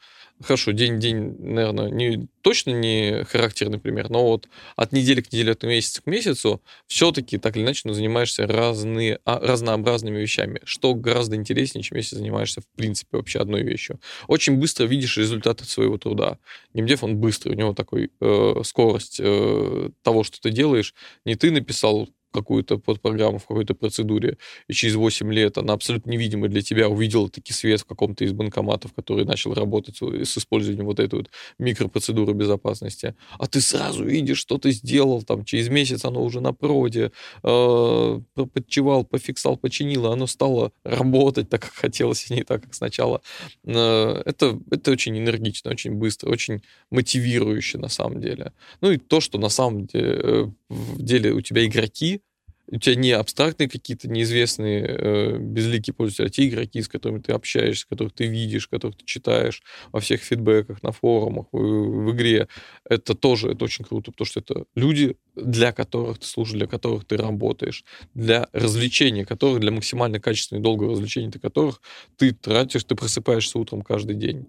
хорошо, 0.43 0.73
день-день, 0.73 1.37
наверное, 1.39 1.91
не, 1.91 2.29
точно 2.43 2.71
не 2.71 3.25
характерный 3.25 3.79
пример, 3.79 4.11
но 4.11 4.25
вот 4.27 4.49
от 4.77 4.93
недели 4.93 5.21
к 5.21 5.33
неделе, 5.33 5.53
от 5.53 5.63
месяца 5.63 6.03
к 6.03 6.07
месяцу 6.07 6.63
все-таки 6.87 7.39
так 7.39 7.57
или 7.57 7.65
иначе 7.65 7.83
ну, 7.85 7.95
занимаешься 7.95 8.47
разные, 8.47 9.21
а, 9.25 9.39
разнообразными 9.41 10.19
вещами, 10.19 10.61
что 10.65 10.95
гораздо 10.95 11.37
интереснее, 11.37 11.83
чем 11.83 11.97
если 11.97 12.17
занимаешься 12.17 12.61
в 12.61 12.67
принципе 12.77 13.17
вообще 13.17 13.41
одной 13.41 13.63
вещью. 13.63 14.01
Очень 14.29 14.57
быстро 14.57 14.85
видишь 14.85 15.17
результаты 15.17 15.65
своего 15.65 15.97
труда. 15.97 16.39
Геймдев, 16.75 17.03
он 17.03 17.17
быстрый, 17.17 17.53
у 17.53 17.57
него 17.57 17.73
такой 17.73 18.11
э, 18.21 18.55
скорость 18.65 19.21
э, 19.21 19.91
того, 20.03 20.23
что 20.23 20.41
ты 20.41 20.51
делаешь. 20.51 20.95
Не 21.25 21.35
ты 21.35 21.51
написал 21.51 22.09
какую-то 22.33 22.79
подпрограмму 22.79 23.39
в 23.39 23.47
какой-то 23.47 23.75
процедуре, 23.75 24.39
и 24.69 24.73
через 24.73 24.95
8 24.95 25.33
лет 25.33 25.59
она 25.59 25.73
абсолютно 25.73 26.11
невидимая 26.11 26.49
для 26.49 26.63
тебя 26.63 26.89
увидела 26.89 27.29
таки 27.29 27.53
свет 27.53 27.81
в 27.81 27.85
каком-то 27.85 28.25
из 28.25 28.33
банкоматов, 28.33 28.93
который 28.93 29.25
начал 29.25 29.55
работать 29.55 29.97
с 30.01 30.39
использованием 30.39 30.87
вот 30.87 31.01
этой 31.01 31.17
вот 31.17 31.31
микропроцедуры 31.59 32.35
безопасности, 32.35 33.15
а 33.39 33.47
ты 33.47 33.61
сразу 33.61 34.05
видишь, 34.05 34.39
что 34.39 34.59
ты 34.59 34.71
сделал, 34.71 35.23
там, 35.23 35.45
через 35.45 35.69
месяц 35.69 36.05
оно 36.05 36.23
уже 36.23 36.41
на 36.41 36.53
проде, 36.53 37.13
э, 37.43 38.21
подчевал, 38.35 39.05
пофиксал, 39.05 39.57
починил, 39.57 40.07
оно 40.07 40.27
стало 40.27 40.73
работать 40.85 41.49
так, 41.49 41.63
как 41.63 41.73
хотелось, 41.73 42.31
и 42.31 42.35
не 42.35 42.43
так, 42.43 42.63
как 42.63 42.75
сначала. 42.75 43.21
Э, 43.65 44.23
это, 44.25 44.59
это 44.71 44.91
очень 44.91 45.19
энергично, 45.19 45.71
очень 45.71 45.93
быстро, 45.93 46.31
очень 46.31 46.63
мотивирующе 46.91 47.79
на 47.79 47.89
самом 47.89 48.21
деле. 48.21 48.53
Ну 48.81 48.91
и 48.91 48.99
то, 48.99 49.21
что 49.21 49.39
на 49.39 49.49
самом 49.49 49.87
деле, 49.87 50.21
э, 50.23 50.47
в 50.69 51.03
деле 51.03 51.33
у 51.33 51.41
тебя 51.41 51.65
игроки, 51.67 52.23
у 52.69 52.79
тебя 52.79 52.97
не 52.97 53.13
абстрактные 53.13 53.69
какие-то 53.69 54.09
неизвестные 54.09 54.85
э, 54.85 55.39
безликие 55.39 55.95
пользователи, 55.95 56.27
а 56.27 56.31
те 56.31 56.49
игроки, 56.49 56.83
с 56.83 56.89
которыми 56.89 57.21
ты 57.21 57.33
общаешься, 57.33 57.87
которых 57.89 58.13
ты 58.13 58.27
видишь, 58.27 58.67
которых 58.67 58.97
ты 58.97 59.05
читаешь 59.05 59.63
во 59.93 60.01
всех 60.01 60.21
фидбэках, 60.23 60.83
на 60.83 60.91
форумах, 60.91 61.47
в, 61.53 61.59
в 61.59 62.13
игре. 62.13 62.49
Это 62.85 63.15
тоже 63.15 63.53
это 63.53 63.65
очень 63.65 63.85
круто, 63.85 64.11
потому 64.11 64.27
что 64.27 64.41
это 64.41 64.65
люди, 64.75 65.17
для 65.37 65.73
которых 65.73 66.19
ты 66.19 66.27
служишь, 66.27 66.55
для 66.55 66.67
которых 66.67 67.05
ты 67.05 67.17
работаешь, 67.17 67.85
для 68.15 68.49
развлечения 68.53 69.25
которых, 69.25 69.61
для 69.61 69.71
максимально 69.71 70.19
качественного 70.19 70.63
и 70.63 70.65
долгого 70.65 70.93
развлечения 70.93 71.31
которых 71.31 71.81
ты 72.17 72.33
тратишь, 72.33 72.85
ты 72.85 72.95
просыпаешься 72.95 73.59
утром 73.59 73.83
каждый 73.83 74.17
день. 74.17 74.49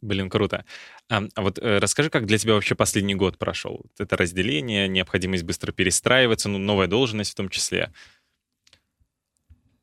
Блин, 0.00 0.30
круто. 0.30 0.64
А, 1.08 1.22
вот 1.36 1.58
э, 1.58 1.78
расскажи, 1.78 2.10
как 2.10 2.26
для 2.26 2.38
тебя 2.38 2.54
вообще 2.54 2.74
последний 2.74 3.14
год 3.14 3.38
прошел? 3.38 3.86
Это 3.98 4.16
разделение, 4.16 4.88
необходимость 4.88 5.44
быстро 5.44 5.72
перестраиваться, 5.72 6.48
ну, 6.48 6.58
новая 6.58 6.86
должность 6.86 7.32
в 7.32 7.34
том 7.34 7.48
числе. 7.48 7.92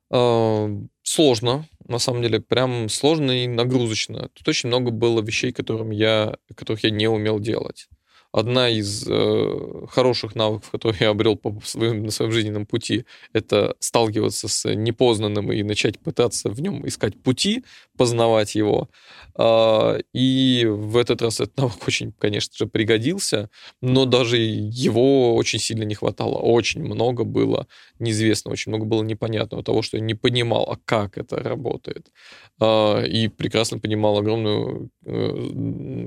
А, 0.09 0.69
сложно, 1.03 1.67
на 1.87 1.99
самом 1.99 2.21
деле, 2.21 2.39
прям 2.39 2.87
сложно 2.89 3.31
и 3.31 3.47
нагрузочно. 3.47 4.29
Тут 4.33 4.47
очень 4.47 4.67
много 4.69 4.91
было 4.91 5.21
вещей, 5.21 5.51
которым 5.51 5.91
я, 5.91 6.37
которых 6.55 6.83
я 6.83 6.91
не 6.91 7.07
умел 7.07 7.39
делать 7.39 7.87
одна 8.35 8.69
из 8.69 9.05
э, 9.07 9.87
хороших 9.89 10.35
навыков, 10.35 10.69
которые 10.69 10.97
я 10.99 11.09
обрел 11.09 11.37
по 11.37 11.57
своим, 11.63 12.03
на 12.03 12.11
своем 12.11 12.33
жизненном 12.33 12.65
пути, 12.65 13.05
это 13.31 13.75
сталкиваться 13.79 14.49
с 14.49 14.75
непознанным 14.75 15.53
и 15.53 15.63
начать 15.63 15.99
пытаться 15.99 16.49
в 16.49 16.59
нем 16.59 16.85
искать 16.85 17.15
пути, 17.15 17.63
познавать 17.97 18.55
его. 18.55 18.89
Э, 19.37 19.99
и 20.13 20.65
в 20.67 20.97
этот 20.97 21.21
раз 21.21 21.39
этот 21.39 21.57
навык 21.57 21.77
очень, 21.87 22.11
конечно 22.11 22.53
же, 22.57 22.67
пригодился, 22.67 23.49
но 23.81 24.05
даже 24.05 24.35
его 24.37 25.35
очень 25.35 25.59
сильно 25.59 25.83
не 25.83 25.95
хватало. 25.95 26.37
Очень 26.37 26.83
много 26.83 27.23
было 27.23 27.67
неизвестного, 27.99 28.53
очень 28.53 28.71
много 28.71 28.85
было 28.85 29.01
непонятного 29.01 29.63
того, 29.63 29.81
что 29.81 29.95
я 29.95 30.03
не 30.03 30.13
понимал, 30.13 30.63
а 30.69 30.77
как 30.83 31.17
это 31.17 31.37
работает. 31.37 32.11
Э, 32.59 33.07
и 33.07 33.29
прекрасно 33.29 33.79
понимал 33.79 34.17
огромную 34.17 34.89
э, 35.05 35.51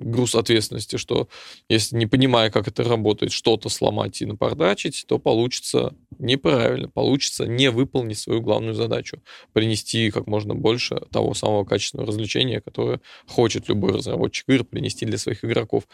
груз 0.02 0.34
ответственности, 0.34 0.96
что 0.96 1.28
если 1.70 1.96
не 1.96 2.06
понимая, 2.18 2.50
как 2.50 2.66
это 2.66 2.82
работает, 2.82 3.30
что-то 3.30 3.68
сломать 3.68 4.20
и 4.22 4.26
напортачить, 4.26 5.04
то 5.06 5.20
получится 5.20 5.94
неправильно, 6.18 6.88
получится 6.88 7.46
не 7.46 7.70
выполнить 7.70 8.18
свою 8.18 8.40
главную 8.40 8.74
задачу, 8.74 9.22
принести 9.52 10.10
как 10.10 10.26
можно 10.26 10.56
больше 10.56 10.96
того 11.12 11.34
самого 11.34 11.64
качественного 11.64 12.08
развлечения, 12.08 12.60
которое 12.60 13.00
хочет 13.28 13.68
любой 13.68 13.92
разработчик 13.92 14.48
игр 14.48 14.64
принести 14.64 15.06
для 15.06 15.16
своих 15.16 15.44
игроков. 15.44 15.84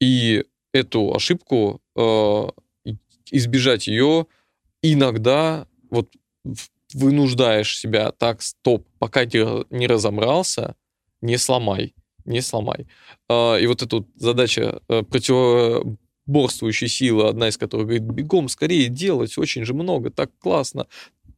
И 0.00 0.44
эту 0.72 1.12
ошибку, 1.12 1.80
э, 1.96 2.44
избежать 3.32 3.88
ее 3.88 4.26
иногда 4.80 5.66
вот 5.90 6.08
вынуждаешь 6.92 7.76
себя 7.76 8.12
так, 8.12 8.42
стоп, 8.42 8.86
пока 9.00 9.26
ты 9.26 9.64
не 9.70 9.88
разобрался, 9.88 10.76
не 11.20 11.36
сломай 11.36 11.94
не 12.24 12.40
сломай. 12.40 12.86
А, 13.28 13.56
и 13.56 13.66
вот 13.66 13.82
эта 13.82 13.96
вот 13.96 14.06
задача 14.16 14.80
э, 14.88 15.02
противоборствующей 15.02 16.88
силы, 16.88 17.28
одна 17.28 17.48
из 17.48 17.56
которых 17.56 17.86
говорит, 17.86 18.04
бегом, 18.04 18.48
скорее 18.48 18.88
делать, 18.88 19.38
очень 19.38 19.64
же 19.64 19.74
много, 19.74 20.10
так 20.10 20.30
классно, 20.38 20.86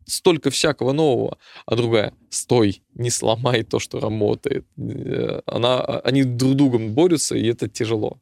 столько 0.06 0.50
всякого 0.50 0.92
нового, 0.92 1.38
а 1.66 1.76
другая, 1.76 2.12
стой, 2.30 2.82
не 2.94 3.10
сломай 3.10 3.62
то, 3.64 3.78
что 3.78 4.00
работает. 4.00 4.66
Э, 4.78 5.40
она, 5.46 5.80
а, 5.80 6.00
они 6.00 6.24
друг 6.24 6.54
другом 6.54 6.92
борются, 6.92 7.36
и 7.36 7.46
это 7.46 7.68
тяжело 7.68 8.18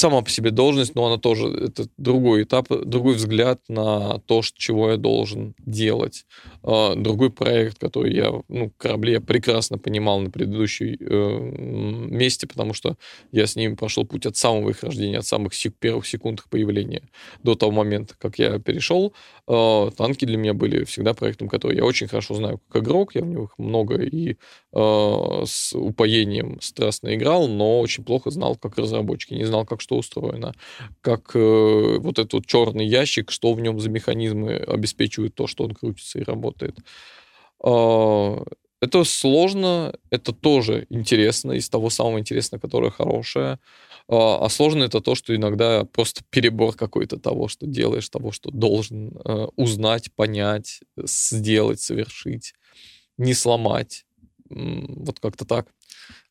сама 0.00 0.22
по 0.22 0.30
себе 0.30 0.50
должность, 0.50 0.94
но 0.94 1.06
она 1.06 1.18
тоже, 1.18 1.46
это 1.48 1.86
другой 1.98 2.44
этап, 2.44 2.68
другой 2.68 3.14
взгляд 3.14 3.60
на 3.68 4.18
то, 4.20 4.40
чего 4.54 4.90
я 4.90 4.96
должен 4.96 5.54
делать. 5.58 6.24
А, 6.62 6.94
другой 6.94 7.30
проект, 7.30 7.78
который 7.78 8.14
я, 8.14 8.32
ну, 8.48 8.72
корабли 8.78 9.12
я 9.12 9.20
прекрасно 9.20 9.78
понимал 9.78 10.20
на 10.20 10.30
предыдущем 10.30 10.96
э, 10.98 12.06
месте, 12.10 12.46
потому 12.46 12.72
что 12.72 12.96
я 13.30 13.46
с 13.46 13.56
ними 13.56 13.74
прошел 13.74 14.06
путь 14.06 14.26
от 14.26 14.36
самого 14.36 14.70
их 14.70 14.82
рождения, 14.82 15.18
от 15.18 15.26
самых 15.26 15.54
сек- 15.54 15.76
первых 15.78 16.06
секунд 16.06 16.40
их 16.40 16.48
появления 16.48 17.02
до 17.42 17.54
того 17.54 17.72
момента, 17.72 18.14
как 18.18 18.38
я 18.38 18.58
перешел. 18.58 19.12
Э, 19.46 19.90
танки 19.96 20.24
для 20.24 20.38
меня 20.38 20.54
были 20.54 20.84
всегда 20.84 21.12
проектом, 21.14 21.48
который 21.48 21.76
я 21.76 21.84
очень 21.84 22.08
хорошо 22.08 22.34
знаю 22.34 22.60
как 22.68 22.82
игрок, 22.82 23.14
я 23.14 23.22
в 23.22 23.26
них 23.26 23.50
много 23.58 24.02
и 24.02 24.36
э, 24.72 25.42
с 25.46 25.74
упоением 25.74 26.58
страстно 26.60 27.14
играл, 27.14 27.48
но 27.48 27.80
очень 27.80 28.04
плохо 28.04 28.30
знал 28.30 28.56
как 28.56 28.78
разработчик, 28.78 29.32
не 29.32 29.44
знал, 29.44 29.66
как 29.66 29.80
что 29.80 29.89
устроено, 29.96 30.54
как 31.00 31.32
э, 31.34 31.98
вот 31.98 32.18
этот 32.18 32.46
черный 32.46 32.86
ящик, 32.86 33.30
что 33.30 33.52
в 33.52 33.60
нем 33.60 33.80
за 33.80 33.88
механизмы 33.88 34.54
обеспечивают 34.54 35.34
то, 35.34 35.46
что 35.46 35.64
он 35.64 35.74
крутится 35.74 36.18
и 36.18 36.24
работает. 36.24 36.78
Э, 37.64 38.36
это 38.80 39.04
сложно, 39.04 39.94
это 40.10 40.32
тоже 40.32 40.86
интересно, 40.88 41.52
из 41.52 41.68
того 41.68 41.90
самого 41.90 42.18
интересного, 42.18 42.60
которое 42.60 42.90
хорошее. 42.90 43.58
А 44.08 44.48
сложно 44.48 44.84
это 44.84 45.00
то, 45.00 45.14
что 45.14 45.36
иногда 45.36 45.84
просто 45.84 46.22
перебор 46.30 46.74
какой-то 46.74 47.18
того, 47.18 47.46
что 47.46 47.66
делаешь, 47.66 48.08
того, 48.08 48.32
что 48.32 48.50
должен 48.50 49.16
э, 49.24 49.46
узнать, 49.54 50.12
понять, 50.14 50.80
сделать, 50.96 51.80
совершить, 51.80 52.54
не 53.18 53.34
сломать. 53.34 54.04
Вот 54.48 55.20
как-то 55.20 55.44
так. 55.44 55.68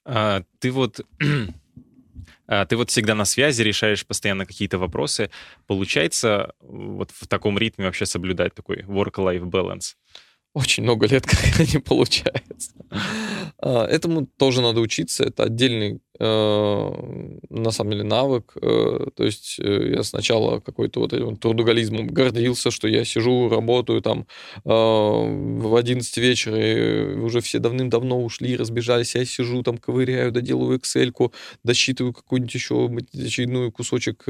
А, 0.03 0.43
ты 0.59 0.71
вот 0.71 0.99
а, 0.99 1.23
ты 2.65 2.75
вот 2.75 2.89
всегда 2.89 3.15
на 3.15 3.25
связи, 3.25 3.61
решаешь 3.61 4.05
постоянно 4.05 4.45
какие-то 4.45 4.77
вопросы. 4.77 5.29
Получается 5.67 6.53
вот 6.59 7.11
в 7.11 7.27
таком 7.27 7.57
ритме 7.57 7.85
вообще 7.85 8.05
соблюдать 8.05 8.55
такой 8.55 8.77
work-life 8.83 9.43
balance? 9.43 9.95
очень 10.53 10.83
много 10.83 11.07
лет, 11.07 11.25
как 11.57 11.73
не 11.73 11.79
получается. 11.79 12.71
А, 13.57 13.85
этому 13.85 14.25
тоже 14.25 14.61
надо 14.61 14.79
учиться. 14.81 15.23
Это 15.23 15.43
отдельный, 15.43 15.99
на 16.19 17.71
самом 17.71 17.91
деле, 17.91 18.03
навык. 18.03 18.51
Э, 18.61 19.07
то 19.15 19.23
есть 19.23 19.57
э, 19.59 19.93
я 19.95 20.03
сначала 20.03 20.59
какой-то 20.59 20.99
вот 20.99 21.13
этим 21.13 21.37
трудоголизмом 21.37 22.07
гордился, 22.07 22.71
что 22.71 22.89
я 22.89 23.05
сижу, 23.05 23.47
работаю 23.49 24.01
там 24.01 24.27
в 24.65 25.75
11 25.75 26.17
вечера, 26.17 26.57
и 26.57 27.15
уже 27.15 27.39
все 27.41 27.59
давным-давно 27.59 28.21
ушли, 28.21 28.57
разбежались, 28.57 29.15
я 29.15 29.23
сижу 29.25 29.63
там, 29.63 29.77
ковыряю, 29.77 30.31
доделываю 30.31 30.79
Excel, 30.79 31.31
досчитываю 31.63 32.13
какую-нибудь 32.13 32.53
еще 32.53 32.89
очередную 33.13 33.71
кусочек 33.71 34.25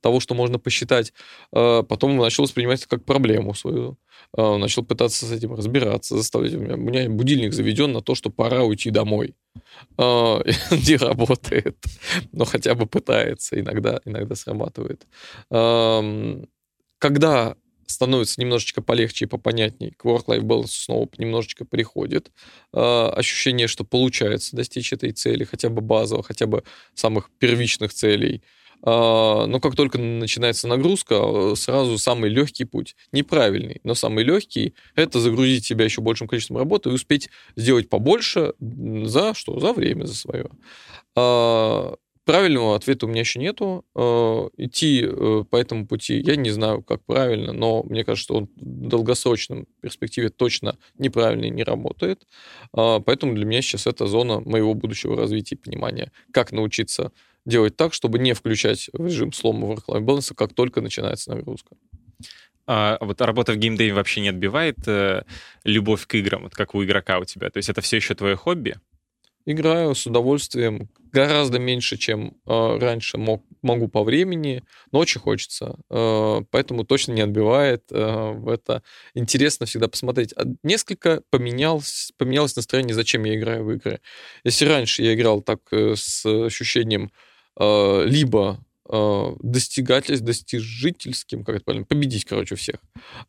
того, 0.00 0.20
что 0.20 0.34
можно 0.34 0.58
посчитать. 0.58 1.12
Потом 1.50 2.16
начал 2.16 2.44
воспринимать 2.44 2.80
это 2.80 2.88
как 2.88 3.04
проблему 3.04 3.54
свою. 3.54 3.96
Начал 4.36 4.84
пытаться 4.84 5.26
с 5.26 5.32
этим 5.32 5.54
разбираться, 5.54 6.16
заставлять. 6.16 6.52
Меня, 6.52 6.74
у 6.74 6.78
меня 6.78 7.08
будильник 7.08 7.52
заведен 7.52 7.92
на 7.92 8.00
то, 8.02 8.14
что 8.14 8.30
пора 8.30 8.62
уйти 8.62 8.90
домой. 8.90 9.34
А, 9.96 10.42
не 10.70 10.96
работает, 10.96 11.76
но 12.32 12.44
хотя 12.44 12.74
бы 12.74 12.86
пытается, 12.86 13.58
иногда, 13.58 14.00
иногда 14.04 14.34
срабатывает. 14.34 15.06
Когда 16.98 17.56
становится 17.86 18.40
немножечко 18.40 18.82
полегче 18.82 19.24
и 19.24 19.28
попонятнее, 19.28 19.92
к 19.92 20.04
work-life 20.04 20.42
balance 20.42 20.68
снова 20.68 21.08
немножечко 21.18 21.64
приходит. 21.64 22.30
А, 22.72 23.10
ощущение, 23.10 23.66
что 23.66 23.84
получается 23.84 24.54
достичь 24.56 24.92
этой 24.92 25.12
цели, 25.12 25.44
хотя 25.44 25.68
бы 25.70 25.80
базового, 25.82 26.22
хотя 26.22 26.46
бы 26.46 26.62
самых 26.94 27.30
первичных 27.38 27.92
целей– 27.92 28.42
но 28.82 29.60
как 29.60 29.76
только 29.76 29.98
начинается 29.98 30.66
нагрузка, 30.68 31.54
сразу 31.54 31.98
самый 31.98 32.30
легкий 32.30 32.64
путь, 32.64 32.96
неправильный, 33.12 33.80
но 33.84 33.94
самый 33.94 34.24
легкий, 34.24 34.74
это 34.94 35.20
загрузить 35.20 35.64
себя 35.66 35.84
еще 35.84 36.00
большим 36.00 36.28
количеством 36.28 36.56
работы 36.58 36.90
и 36.90 36.92
успеть 36.92 37.28
сделать 37.56 37.88
побольше 37.88 38.54
за 38.58 39.34
что? 39.34 39.58
За 39.60 39.72
время, 39.72 40.06
за 40.06 40.14
свое. 40.14 40.48
А, 41.16 41.96
правильного 42.24 42.76
ответа 42.76 43.06
у 43.06 43.08
меня 43.08 43.20
еще 43.20 43.38
нету. 43.38 43.84
А, 43.94 44.48
идти 44.56 45.04
э, 45.04 45.44
по 45.48 45.56
этому 45.56 45.86
пути 45.86 46.20
я 46.20 46.36
не 46.36 46.50
знаю, 46.50 46.82
как 46.82 47.04
правильно, 47.04 47.52
но 47.52 47.82
мне 47.82 48.04
кажется, 48.04 48.24
что 48.24 48.34
он 48.36 48.48
в 48.56 48.88
долгосрочном 48.88 49.66
перспективе 49.80 50.30
точно 50.30 50.78
неправильно 50.98 51.46
и 51.46 51.50
не 51.50 51.64
работает. 51.64 52.26
Поэтому 52.72 53.34
для 53.34 53.44
меня 53.44 53.62
сейчас 53.62 53.86
это 53.86 54.06
зона 54.06 54.40
моего 54.40 54.74
будущего 54.74 55.16
развития 55.16 55.56
и 55.56 55.58
понимания, 55.58 56.12
как 56.32 56.52
научиться 56.52 57.12
делать 57.46 57.76
так, 57.76 57.94
чтобы 57.94 58.18
не 58.18 58.32
включать 58.32 58.88
в 58.92 59.04
режим 59.04 59.32
слома 59.32 59.68
work-life 59.68 60.04
balance, 60.04 60.34
как 60.34 60.54
только 60.54 60.80
начинается 60.80 61.30
нагрузка. 61.30 61.76
А 62.66 62.98
вот 63.00 63.20
работа 63.20 63.52
в 63.52 63.56
геймдеве 63.56 63.92
вообще 63.92 64.20
не 64.20 64.28
отбивает 64.28 64.76
э, 64.86 65.24
любовь 65.64 66.06
к 66.06 66.14
играм, 66.14 66.44
вот 66.44 66.54
как 66.54 66.74
у 66.74 66.84
игрока 66.84 67.18
у 67.18 67.24
тебя? 67.24 67.50
То 67.50 67.56
есть 67.56 67.68
это 67.68 67.80
все 67.80 67.96
еще 67.96 68.14
твое 68.14 68.36
хобби? 68.36 68.76
Играю 69.46 69.94
с 69.94 70.06
удовольствием, 70.06 70.88
гораздо 71.12 71.58
меньше, 71.58 71.96
чем 71.96 72.36
э, 72.46 72.78
раньше 72.78 73.18
мог, 73.18 73.44
могу 73.62 73.88
по 73.88 74.04
времени, 74.04 74.62
но 74.92 74.98
очень 74.98 75.20
хочется. 75.20 75.78
Э, 75.90 76.42
поэтому 76.50 76.84
точно 76.84 77.12
не 77.12 77.22
отбивает 77.22 77.84
э, 77.90 78.44
это. 78.46 78.82
Интересно 79.14 79.66
всегда 79.66 79.88
посмотреть. 79.88 80.32
А 80.36 80.44
несколько 80.62 81.22
поменялось, 81.30 82.12
поменялось 82.18 82.54
настроение, 82.54 82.94
зачем 82.94 83.24
я 83.24 83.34
играю 83.34 83.64
в 83.64 83.72
игры. 83.72 84.00
Если 84.44 84.66
раньше 84.66 85.02
я 85.02 85.14
играл 85.14 85.40
так 85.40 85.60
э, 85.72 85.94
с 85.96 86.24
ощущением 86.26 87.10
либо 87.60 88.58
э, 88.90 89.32
достигательств, 89.40 90.24
достижительским, 90.24 91.44
как 91.44 91.56
это 91.56 91.64
правильно, 91.64 91.86
победить, 91.86 92.24
короче, 92.24 92.56
всех, 92.56 92.76
э, 92.76 92.80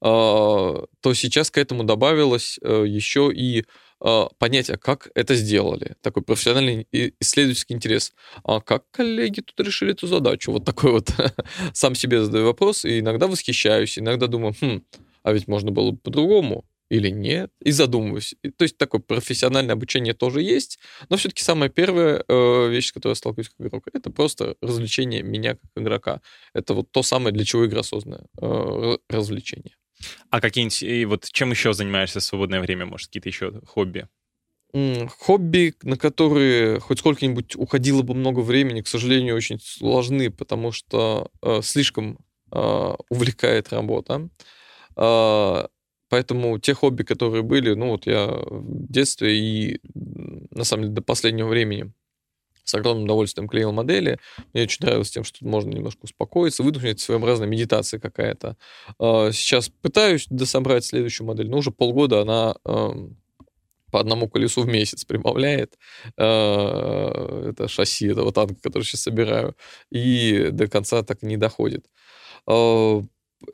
то 0.01 1.13
сейчас 1.13 1.51
к 1.51 1.57
этому 1.57 1.83
добавилось 1.83 2.59
э, 2.61 2.85
еще 2.87 3.31
и 3.33 3.65
э, 4.03 4.23
понятие, 4.39 4.77
как 4.77 5.09
это 5.15 5.35
сделали. 5.35 5.95
Такой 6.01 6.23
профессиональный 6.23 6.87
исследовательский 7.19 7.75
интерес. 7.75 8.13
А 8.43 8.59
как 8.59 8.89
коллеги 8.91 9.41
тут 9.41 9.59
решили 9.65 9.91
эту 9.91 10.07
задачу? 10.07 10.51
Вот 10.51 10.65
такой 10.65 10.91
вот 10.91 11.13
сам 11.73 11.95
себе 11.95 12.23
задаю 12.23 12.45
вопрос, 12.45 12.85
и 12.85 12.99
иногда 12.99 13.27
восхищаюсь, 13.27 13.99
иногда 13.99 14.27
думаю, 14.27 14.55
хм, 14.59 14.83
а 15.23 15.33
ведь 15.33 15.47
можно 15.47 15.71
было 15.71 15.91
бы 15.91 15.97
по-другому 15.97 16.65
или 16.91 17.09
нет, 17.09 17.51
и 17.61 17.71
задумываюсь. 17.71 18.35
То 18.57 18.63
есть 18.63 18.77
такое 18.77 18.99
профессиональное 18.99 19.75
обучение 19.75 20.13
тоже 20.13 20.41
есть, 20.41 20.77
но 21.07 21.15
все-таки 21.15 21.41
самая 21.41 21.69
первая 21.69 22.21
э, 22.27 22.67
вещь, 22.69 22.87
с 22.87 22.91
которой 22.91 23.13
я 23.13 23.15
сталкиваюсь 23.15 23.47
как 23.47 23.65
игрок, 23.65 23.87
это 23.93 24.09
просто 24.09 24.55
развлечение 24.61 25.23
меня 25.23 25.55
как 25.55 25.71
игрока. 25.77 26.21
Это 26.53 26.73
вот 26.73 26.91
то 26.91 27.01
самое, 27.01 27.33
для 27.33 27.45
чего 27.45 27.65
игра 27.65 27.79
осознанное 27.79 28.25
э, 28.41 28.97
развлечение. 29.09 29.77
А 30.29 30.41
какие-нибудь, 30.41 30.83
и 30.83 31.05
вот 31.05 31.29
чем 31.31 31.51
еще 31.51 31.71
занимаешься 31.71 32.19
в 32.19 32.23
свободное 32.23 32.59
время, 32.59 32.85
может, 32.85 33.07
какие-то 33.07 33.29
еще 33.29 33.61
хобби? 33.65 34.09
Хобби, 35.17 35.73
на 35.83 35.97
которые 35.97 36.81
хоть 36.81 36.99
сколько-нибудь 36.99 37.55
уходило 37.55 38.01
бы 38.01 38.13
много 38.15 38.41
времени, 38.41 38.81
к 38.81 38.87
сожалению, 38.87 39.37
очень 39.37 39.59
сложны, 39.61 40.29
потому 40.29 40.73
что 40.73 41.29
э, 41.41 41.61
слишком 41.63 42.17
э, 42.51 42.95
увлекает 43.09 43.71
работа. 43.71 44.27
Э, 44.97 45.67
Поэтому 46.11 46.59
те 46.59 46.73
хобби, 46.73 47.03
которые 47.03 47.41
были, 47.41 47.73
ну 47.73 47.91
вот 47.91 48.05
я 48.05 48.27
в 48.27 48.91
детстве 48.91 49.39
и 49.39 49.79
на 50.51 50.65
самом 50.65 50.83
деле 50.83 50.95
до 50.95 51.01
последнего 51.01 51.47
времени 51.47 51.93
с 52.65 52.75
огромным 52.75 53.05
удовольствием 53.05 53.47
клеил 53.47 53.71
модели. 53.71 54.19
Мне 54.53 54.63
очень 54.63 54.83
нравилось 54.85 55.09
тем, 55.09 55.23
что 55.23 55.39
тут 55.39 55.47
можно 55.47 55.69
немножко 55.69 55.99
успокоиться, 56.03 56.63
выдохнуть, 56.63 56.99
своеобразная 56.99 57.47
медитация 57.47 58.01
какая-то. 58.01 58.57
А, 58.99 59.31
сейчас 59.31 59.69
пытаюсь 59.69 60.27
дособрать 60.29 60.83
следующую 60.83 61.27
модель, 61.27 61.49
но 61.49 61.59
уже 61.59 61.71
полгода 61.71 62.21
она 62.21 62.55
по 62.65 63.99
одному 63.99 64.27
колесу 64.27 64.63
в 64.63 64.67
месяц 64.67 65.05
прибавляет. 65.05 65.77
А, 66.17 67.49
это 67.51 67.69
шасси 67.69 68.07
этого 68.07 68.33
танка, 68.33 68.55
который 68.61 68.83
сейчас 68.83 69.03
собираю. 69.03 69.55
И 69.89 70.49
до 70.51 70.67
конца 70.67 71.03
так 71.03 71.23
не 71.23 71.37
доходит. 71.37 71.85
А, 72.47 73.01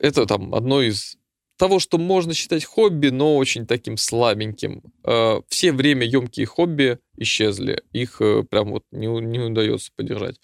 это 0.00 0.26
там 0.26 0.56
одно 0.56 0.82
из 0.82 1.18
того, 1.58 1.80
что 1.80 1.98
можно 1.98 2.34
считать 2.34 2.64
хобби, 2.64 3.08
но 3.08 3.36
очень 3.36 3.66
таким 3.66 3.96
слабеньким. 3.96 4.82
Э, 5.04 5.40
все 5.48 5.72
время 5.72 6.06
емкие 6.06 6.46
хобби 6.46 6.98
исчезли. 7.16 7.82
Их 7.92 8.20
э, 8.20 8.44
прям 8.44 8.70
вот 8.70 8.84
не, 8.92 9.06
не 9.06 9.40
удается 9.40 9.90
поддержать. 9.94 10.40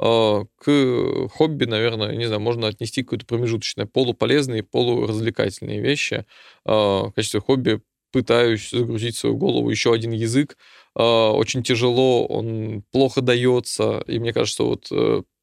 Э, 0.00 0.44
к 0.58 1.28
хобби, 1.28 1.64
наверное, 1.64 2.16
не 2.16 2.26
знаю, 2.26 2.40
можно 2.40 2.66
отнести 2.66 3.04
какое-то 3.04 3.26
промежуточное, 3.26 3.86
полуполезные, 3.86 4.64
полуразвлекательные 4.64 5.80
вещи. 5.80 6.26
В 6.64 7.12
качестве 7.14 7.40
хобби 7.40 7.80
пытаюсь 8.10 8.70
загрузить 8.70 9.16
в 9.16 9.20
свою 9.20 9.36
голову 9.36 9.70
еще 9.70 9.92
один 9.92 10.10
язык. 10.10 10.56
Очень 10.94 11.62
тяжело, 11.62 12.26
он 12.26 12.82
плохо 12.90 13.20
дается, 13.20 14.02
и 14.06 14.18
мне 14.18 14.32
кажется, 14.32 14.64
вот 14.64 14.90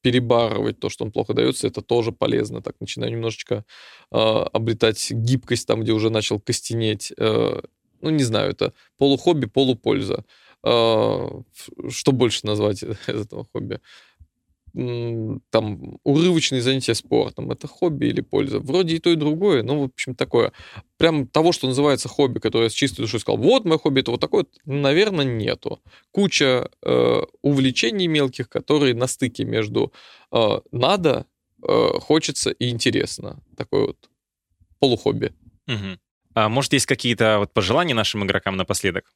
перебарывать 0.03 0.79
то, 0.79 0.89
что 0.89 1.05
он 1.05 1.11
плохо 1.11 1.33
дается, 1.33 1.65
это 1.65 1.81
тоже 1.81 2.11
полезно. 2.11 2.61
Так 2.61 2.75
начинаю 2.79 3.11
немножечко 3.11 3.65
э, 4.11 4.17
обретать 4.17 5.11
гибкость 5.11 5.65
там, 5.65 5.81
где 5.81 5.93
уже 5.93 6.09
начал 6.09 6.39
костенеть. 6.39 7.13
Э, 7.17 7.61
ну, 8.01 8.09
не 8.09 8.23
знаю, 8.23 8.51
это 8.51 8.73
полухобби, 8.97 9.45
полупольза. 9.45 10.25
Э, 10.63 11.29
что 11.89 12.11
больше 12.11 12.45
назвать 12.45 12.83
этого 13.07 13.47
хобби? 13.53 13.79
Там 14.73 15.99
урывочные 16.03 16.61
занятия 16.61 16.95
спортом, 16.95 17.51
это 17.51 17.67
хобби 17.67 18.07
или 18.07 18.21
польза. 18.21 18.59
Вроде 18.59 18.95
и 18.95 18.99
то, 18.99 19.11
и 19.11 19.15
другое, 19.15 19.61
но, 19.61 19.79
в 19.79 19.83
общем, 19.83 20.15
такое. 20.15 20.51
Прям 20.97 21.27
того, 21.27 21.51
что 21.51 21.67
называется 21.67 22.09
хобби, 22.09 22.39
которое 22.39 22.69
с 22.69 22.73
чистой 22.73 23.01
душой 23.01 23.19
сказал, 23.19 23.37
вот 23.37 23.65
мое 23.65 23.77
хобби, 23.77 23.99
это 24.01 24.11
вот 24.11 24.19
такое, 24.19 24.45
наверное, 24.65 25.25
нету. 25.25 25.79
Куча 26.11 26.71
э, 26.81 27.21
увлечений 27.43 28.07
мелких, 28.07 28.49
которые 28.49 28.95
на 28.95 29.05
стыке 29.05 29.45
между 29.45 29.93
э, 30.31 30.59
надо, 30.71 31.27
э, 31.61 31.89
хочется 31.99 32.49
и 32.49 32.69
интересно. 32.69 33.43
Такое 33.55 33.87
вот 33.87 34.09
полухобби. 34.79 35.33
Угу. 35.67 35.99
А 36.33 36.49
может, 36.49 36.73
есть 36.73 36.87
какие-то 36.87 37.37
вот 37.37 37.53
пожелания 37.53 37.93
нашим 37.93 38.23
игрокам 38.25 38.57
напоследок? 38.57 39.13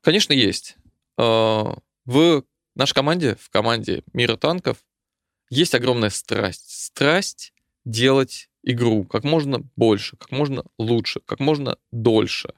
Конечно, 0.00 0.32
есть. 0.32 0.76
Э, 1.16 1.74
в 2.06 2.44
в 2.74 2.78
нашей 2.78 2.94
команде, 2.94 3.36
в 3.40 3.50
команде 3.50 4.02
Мира 4.12 4.36
танков, 4.36 4.78
есть 5.50 5.74
огромная 5.74 6.10
страсть. 6.10 6.70
Страсть 6.70 7.52
делать 7.84 8.48
игру 8.62 9.04
как 9.04 9.24
можно 9.24 9.62
больше, 9.76 10.16
как 10.16 10.30
можно 10.30 10.64
лучше, 10.78 11.20
как 11.24 11.40
можно 11.40 11.76
дольше. 11.92 12.54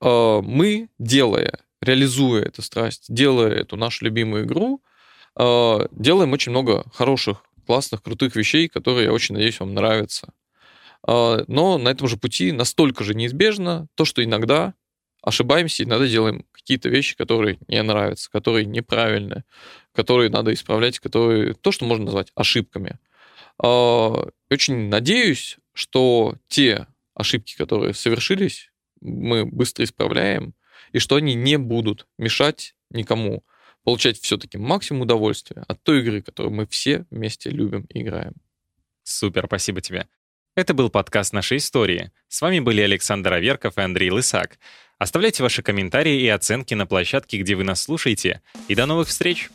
А, 0.00 0.40
мы, 0.42 0.90
делая, 0.98 1.60
реализуя 1.80 2.42
эту 2.42 2.62
страсть, 2.62 3.06
делая 3.08 3.50
эту 3.50 3.76
нашу 3.76 4.04
любимую 4.04 4.44
игру, 4.44 4.82
а, 5.36 5.88
делаем 5.92 6.32
очень 6.32 6.50
много 6.50 6.84
хороших, 6.92 7.44
классных, 7.66 8.02
крутых 8.02 8.36
вещей, 8.36 8.68
которые, 8.68 9.04
я 9.04 9.12
очень 9.12 9.34
надеюсь, 9.34 9.60
вам 9.60 9.74
нравятся. 9.74 10.34
А, 11.06 11.44
но 11.46 11.78
на 11.78 11.88
этом 11.88 12.08
же 12.08 12.16
пути 12.16 12.52
настолько 12.52 13.04
же 13.04 13.14
неизбежно 13.14 13.86
то, 13.94 14.04
что 14.04 14.22
иногда 14.22 14.74
ошибаемся, 15.24 15.82
и 15.82 15.86
иногда 15.86 16.06
делаем 16.06 16.44
какие-то 16.52 16.88
вещи, 16.88 17.16
которые 17.16 17.58
не 17.68 17.82
нравятся, 17.82 18.30
которые 18.30 18.66
неправильные, 18.66 19.44
которые 19.92 20.30
надо 20.30 20.52
исправлять, 20.52 20.98
которые 20.98 21.54
то, 21.54 21.72
что 21.72 21.84
можно 21.84 22.06
назвать 22.06 22.30
ошибками. 22.34 22.98
А, 23.58 24.28
очень 24.50 24.88
надеюсь, 24.88 25.58
что 25.72 26.36
те 26.48 26.86
ошибки, 27.14 27.56
которые 27.56 27.94
совершились, 27.94 28.70
мы 29.00 29.44
быстро 29.44 29.84
исправляем, 29.84 30.54
и 30.92 30.98
что 30.98 31.16
они 31.16 31.34
не 31.34 31.58
будут 31.58 32.06
мешать 32.18 32.74
никому 32.90 33.44
получать 33.82 34.18
все-таки 34.20 34.58
максимум 34.58 35.02
удовольствия 35.02 35.64
от 35.68 35.82
той 35.82 36.00
игры, 36.00 36.22
которую 36.22 36.54
мы 36.54 36.66
все 36.66 37.06
вместе 37.10 37.50
любим 37.50 37.86
и 37.90 38.02
играем. 38.02 38.34
Супер, 39.02 39.44
спасибо 39.46 39.80
тебе. 39.80 40.08
Это 40.56 40.72
был 40.72 40.88
подкаст 40.88 41.32
нашей 41.32 41.58
истории. 41.58 42.12
С 42.28 42.40
вами 42.40 42.60
были 42.60 42.80
Александр 42.80 43.32
Аверков 43.34 43.76
и 43.76 43.82
Андрей 43.82 44.10
Лысак. 44.10 44.58
Оставляйте 45.04 45.42
ваши 45.42 45.62
комментарии 45.62 46.22
и 46.22 46.28
оценки 46.28 46.72
на 46.72 46.86
площадке, 46.86 47.36
где 47.36 47.56
вы 47.56 47.62
нас 47.62 47.82
слушаете. 47.82 48.40
И 48.68 48.74
до 48.74 48.86
новых 48.86 49.08
встреч! 49.08 49.50